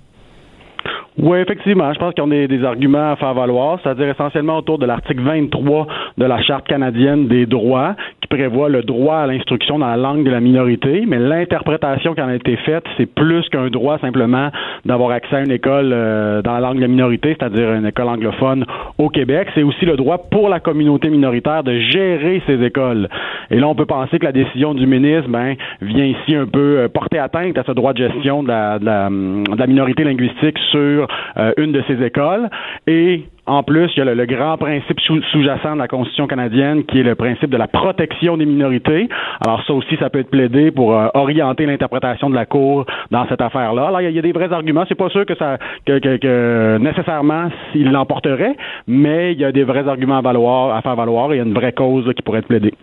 [1.20, 1.92] Oui, effectivement.
[1.92, 5.86] Je pense qu'ils ont des, arguments à faire valoir, c'est-à-dire essentiellement autour de l'article 23
[6.16, 10.24] de la Charte canadienne des droits, qui prévoit le droit à l'instruction dans la langue
[10.24, 14.50] de la minorité, mais l'interprétation qui en a été faite, c'est plus qu'un droit simplement
[14.84, 18.08] d'avoir accès à une école euh, dans la langue de la minorité, c'est-à-dire une école
[18.08, 18.64] anglophone
[18.98, 19.48] au Québec.
[19.56, 23.08] C'est aussi le droit pour la communauté minoritaire de gérer ces écoles.
[23.50, 26.78] Et là, on peut penser que la décision du ministre ben, vient ici un peu
[26.78, 30.04] euh, porter atteinte à ce droit de gestion de la, de la, de la minorité
[30.04, 32.48] linguistique sur euh, une de ces écoles.
[32.86, 36.84] Et en plus, il y a le, grand principe sous- sous-jacent de la Constitution canadienne
[36.84, 39.09] qui est le principe de la protection des minorités.
[39.44, 43.26] Alors ça aussi, ça peut être plaidé pour euh, orienter l'interprétation de la Cour dans
[43.28, 43.86] cette affaire-là.
[43.86, 44.84] Alors, il y a- il des vrais arguments.
[44.88, 45.56] C'est pas sûr que ça
[45.86, 48.54] que, que- que nécessairement s'il l'emporterait,
[48.86, 51.40] mais il y a des vrais arguments à valoir, à faire valoir et il y
[51.40, 52.74] a une vraie cause qui pourrait être plaidée.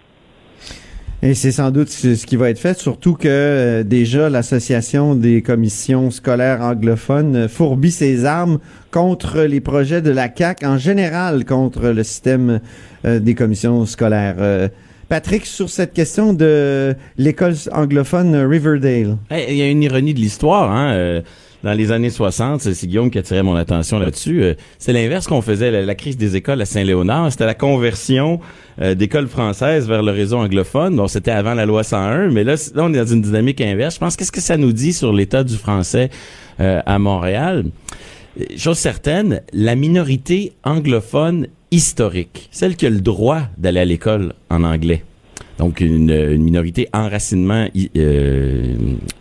[1.24, 5.42] Et c'est sans doute ce qui va être fait, surtout que euh, déjà l'Association des
[5.42, 8.60] commissions scolaires anglophones euh, fourbit ses armes
[8.92, 12.60] contre les projets de la CAC en général, contre le système
[13.06, 14.36] euh, des commissions scolaires.
[14.40, 14.68] Euh,
[15.10, 19.18] Patrick, sur cette question de l'école anglophone Riverdale.
[19.32, 21.22] Hey, Il y a une ironie de l'histoire, hein.
[21.66, 24.44] Dans les années 60, c'est Guillaume qui attirait mon attention là-dessus.
[24.44, 27.32] euh, c'est l'inverse qu'on faisait, la, crise des écoles à Saint-Léonard.
[27.32, 28.40] C'était la conversion
[28.82, 30.96] euh, d'écoles françaises vers le réseau anglophone.
[30.96, 33.96] Bon, c'était avant la loi 101, mais là, là, on est dans une dynamique inverse.
[33.96, 36.12] Je pense qu'est-ce que ça nous dit sur l'état du français
[36.60, 37.66] euh, à Montréal?
[38.40, 44.34] Euh, Chose certaine, la minorité anglophone historique, celle qui a le droit d'aller à l'école
[44.52, 45.04] en anglais,
[45.58, 48.76] donc une, une minorité enracinement, euh,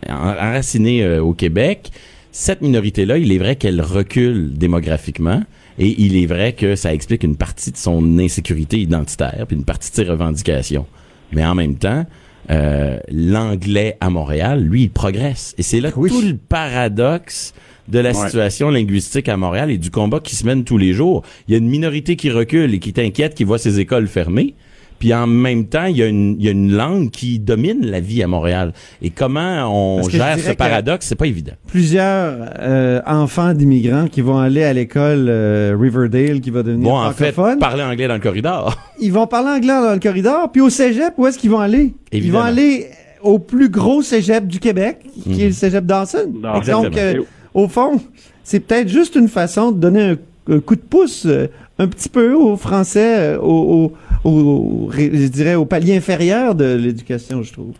[0.07, 1.89] en- enracinée euh, au Québec.
[2.37, 5.41] Cette minorité-là, il est vrai qu'elle recule démographiquement
[5.79, 9.63] et il est vrai que ça explique une partie de son insécurité identitaire puis une
[9.63, 10.85] partie de ses revendications.
[11.31, 12.05] Mais en même temps,
[12.49, 15.55] euh, l'anglais à Montréal, lui, il progresse.
[15.57, 17.53] Et c'est là tout le paradoxe
[17.87, 18.25] de la Ouais.
[18.25, 21.23] situation linguistique à Montréal et du combat qui se mène tous les jours.
[21.47, 24.55] Il y a une minorité qui recule et qui t'inquiète, qui voit ses écoles fermées.
[24.99, 27.85] Puis en même temps, il y, a une, il y a une langue qui domine
[27.85, 28.73] la vie à Montréal.
[29.01, 31.53] Et comment on gère ce paradoxe, c'est pas évident.
[31.67, 36.97] Plusieurs euh, enfants d'immigrants qui vont aller à l'école euh, Riverdale, qui va devenir Bon,
[36.97, 37.59] en fait, francophone.
[37.59, 38.77] parler anglais dans le corridor.
[38.99, 41.93] Ils vont parler anglais dans le corridor, puis au cégep, où est-ce qu'ils vont aller?
[42.11, 42.39] Évidemment.
[42.39, 42.87] Ils vont aller
[43.21, 46.31] au plus gros cégep du Québec, qui est le cégep Dawson.
[46.41, 47.21] Donc, euh,
[47.53, 47.99] au fond,
[48.43, 50.17] c'est peut-être juste une façon de donner un un
[50.59, 51.47] coup de pouce euh,
[51.79, 53.91] un petit peu aux Français, euh, au,
[54.23, 57.73] au- au- au- je dirais, au palier inférieur de l'éducation, je trouve.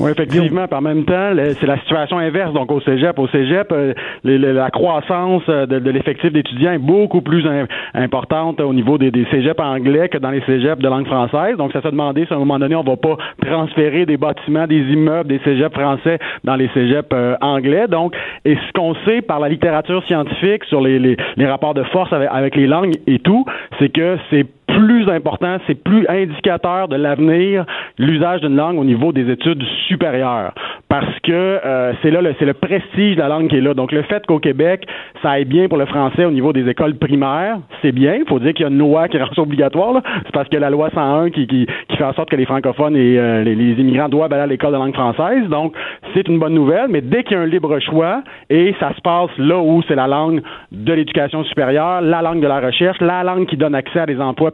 [0.00, 0.66] Oui, effectivement.
[0.66, 1.30] Par même temps,
[1.60, 2.54] c'est la situation inverse.
[2.54, 3.92] Donc, au cégep, au cégep, euh,
[4.24, 9.26] la croissance euh, de, l'effectif d'étudiants est beaucoup plus im- importante au niveau des, des
[9.30, 11.58] cégeps anglais que dans les cégeps de langue française.
[11.58, 14.66] Donc, ça s'est demandé si à un moment donné, on va pas transférer des bâtiments,
[14.66, 17.86] des immeubles, des cégeps français dans les cégeps euh, anglais.
[17.86, 18.14] Donc,
[18.46, 22.66] et ce qu'on sait par la littérature scientifique sur les, rapports de force avec les
[22.66, 23.44] langues et tout,
[23.78, 24.46] c'est que c'est
[24.78, 27.64] plus important, c'est plus indicateur de l'avenir,
[27.98, 30.52] l'usage d'une langue au niveau des études supérieures.
[30.88, 33.74] Parce que euh, c'est là, c'est le prestige de la langue qui est là.
[33.74, 34.86] Donc, le fait qu'au Québec,
[35.22, 38.14] ça aille bien pour le français au niveau des écoles primaires, c'est bien.
[38.14, 40.02] Il faut dire qu'il y a une loi qui rend ça obligatoire.
[40.24, 42.96] C'est parce que la loi 101 qui, qui, qui fait en sorte que les francophones
[42.96, 45.48] et euh, les immigrants doivent aller à l'école de langue française.
[45.48, 45.74] Donc,
[46.14, 46.88] c'est une bonne nouvelle.
[46.88, 49.94] Mais dès qu'il y a un libre choix et ça se passe là où c'est
[49.94, 50.42] la langue
[50.72, 54.20] de l'éducation supérieure, la langue de la recherche, la langue qui donne accès à des
[54.20, 54.50] emplois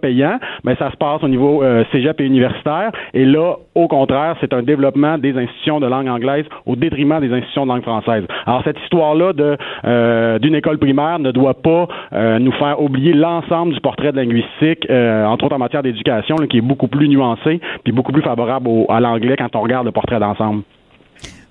[0.64, 2.92] mais ça se passe au niveau euh, cégep et universitaire.
[3.14, 7.32] Et là, au contraire, c'est un développement des institutions de langue anglaise au détriment des
[7.32, 8.24] institutions de langue française.
[8.46, 9.32] Alors, cette histoire-là
[9.84, 14.16] euh, d'une école primaire ne doit pas euh, nous faire oublier l'ensemble du portrait de
[14.16, 18.22] linguistique, euh, entre autres en matière d'éducation, qui est beaucoup plus nuancé puis beaucoup plus
[18.22, 20.62] favorable à l'anglais quand on regarde le portrait d'ensemble.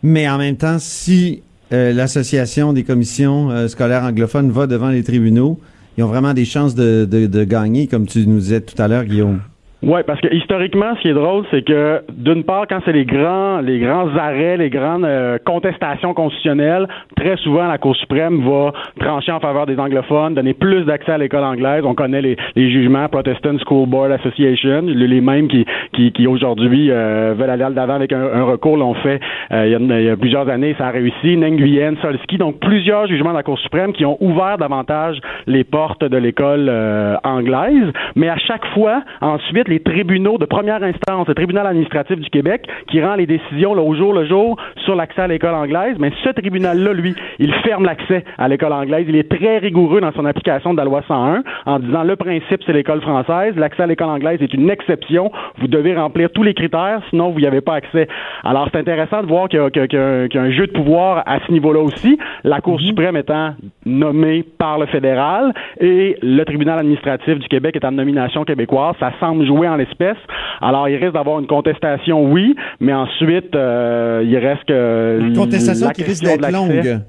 [0.04, 1.42] Mais en même temps, si
[1.72, 5.58] l'association des commissions scolaires anglophones va devant les tribunaux,
[5.98, 9.06] ils ont vraiment des chances de, de, gagner, comme tu nous disais tout à l'heure,
[9.06, 9.42] Guillaume.
[9.86, 13.06] Oui, parce que historiquement, ce qui est drôle, c'est que d'une part, quand c'est les
[13.06, 18.72] grands, les grands arrêts, les grandes euh, contestations constitutionnelles, très souvent la Cour suprême va
[19.00, 21.84] trancher en faveur des anglophones, donner plus d'accès à l'école anglaise.
[21.86, 26.90] On connaît les, les jugements Protestant School Board Association, les, mêmes qui, qui, qui aujourd'hui
[26.90, 29.20] euh, veulent aller d'avant avec un, un recours l'ont fait
[29.52, 31.38] euh, il, y a, il y a plusieurs années, ça a réussi.
[31.38, 36.04] Nguyen, Solski, donc plusieurs jugements de la Cour suprême qui ont ouvert davantage les portes
[36.04, 37.94] de l'école euh, anglaise.
[38.16, 43.02] Mais à chaque fois, ensuite, tribunaux de première instance, le tribunal administratif du Québec, qui
[43.02, 46.30] rend les décisions là, au jour le jour sur l'accès à l'école anglaise, mais ce
[46.30, 49.06] tribunal-là, lui, il ferme l'accès à l'école anglaise.
[49.08, 52.62] Il est très rigoureux dans son application de la loi 101 en disant le principe,
[52.66, 55.32] c'est l'école française, l'accès à l'école anglaise est une exception.
[55.60, 58.08] Vous devez remplir tous les critères, sinon vous n'y avez pas accès.
[58.44, 60.68] Alors, c'est intéressant de voir qu'il y, a- y un- qu'il y a un jeu
[60.68, 63.54] de pouvoir à ce niveau-là aussi, la Cour suprême étant
[63.86, 68.96] nommée par le fédéral et le tribunal administratif du Québec est en nomination québécoise.
[69.00, 70.18] Ça semble jouer en l'espèce.
[70.62, 75.20] Alors, il risque d'avoir une contestation, oui, mais ensuite, euh, il reste que...
[75.22, 77.02] Une contestation la qui risque d'être longue.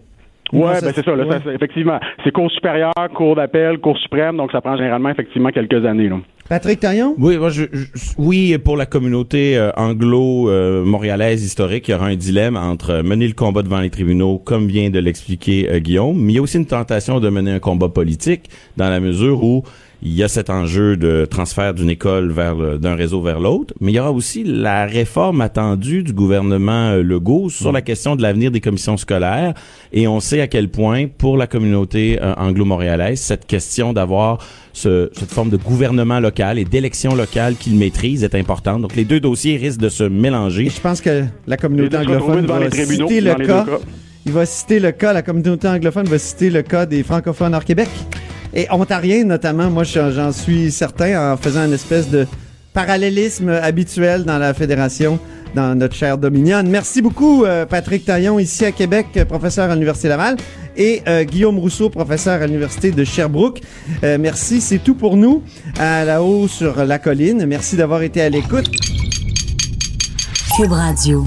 [0.52, 1.32] Oui, ben c'est ça, là, ouais.
[1.32, 1.98] ça, c'est- effectivement.
[2.24, 6.08] C'est Cour supérieure, Cour d'appel, Cour suprême, donc ça prend généralement effectivement quelques années.
[6.08, 6.16] Là.
[6.48, 7.14] Patrick Taillon?
[7.18, 7.86] Oui, moi, je, je-
[8.18, 13.34] oui, pour la communauté euh, anglo-montréalaise historique, il y aura un dilemme entre mener le
[13.34, 16.58] combat devant les tribunaux, comme vient de l'expliquer euh, Guillaume, mais il y a aussi
[16.58, 18.44] une tentation de mener un combat politique
[18.76, 19.62] dans la mesure où
[20.02, 23.72] il y a cet enjeu de transfert d'une école vers le- d'un réseau vers l'autre,
[23.80, 28.14] mais il y aura aussi la réforme attendue du gouvernement euh, Legault sur la question
[28.14, 29.54] de l'avenir des commissions scolaires
[29.92, 34.38] et on sait à quel point pour la communauté euh, anglo-montréalaise cette question d'avoir
[34.74, 38.82] ce- cette forme de gouvernement local et d'élection locale qu'il maîtrise est importante.
[38.82, 40.68] Donc les deux dossiers risquent de se mélanger.
[40.68, 42.70] Je pense que la communauté anglophone va les
[43.06, 43.64] citer le cas.
[44.26, 47.64] Il va citer le cas, la communauté anglophone va citer le cas des francophones hors
[47.64, 47.88] Québec.
[48.54, 52.26] Et ontariens notamment, moi j'en suis certain en faisant une espèce de
[52.76, 55.18] parallélisme habituel dans la fédération,
[55.54, 56.62] dans notre chère Dominion.
[56.66, 60.36] Merci beaucoup euh, Patrick Taillon ici à Québec, euh, professeur à l'Université Laval,
[60.76, 63.62] et euh, Guillaume Rousseau, professeur à l'Université de Sherbrooke.
[64.02, 65.42] Merci, c'est tout pour nous
[65.78, 67.46] à la haut sur la colline.
[67.46, 68.70] Merci d'avoir été à l'écoute.
[70.54, 71.24] Cube Radio.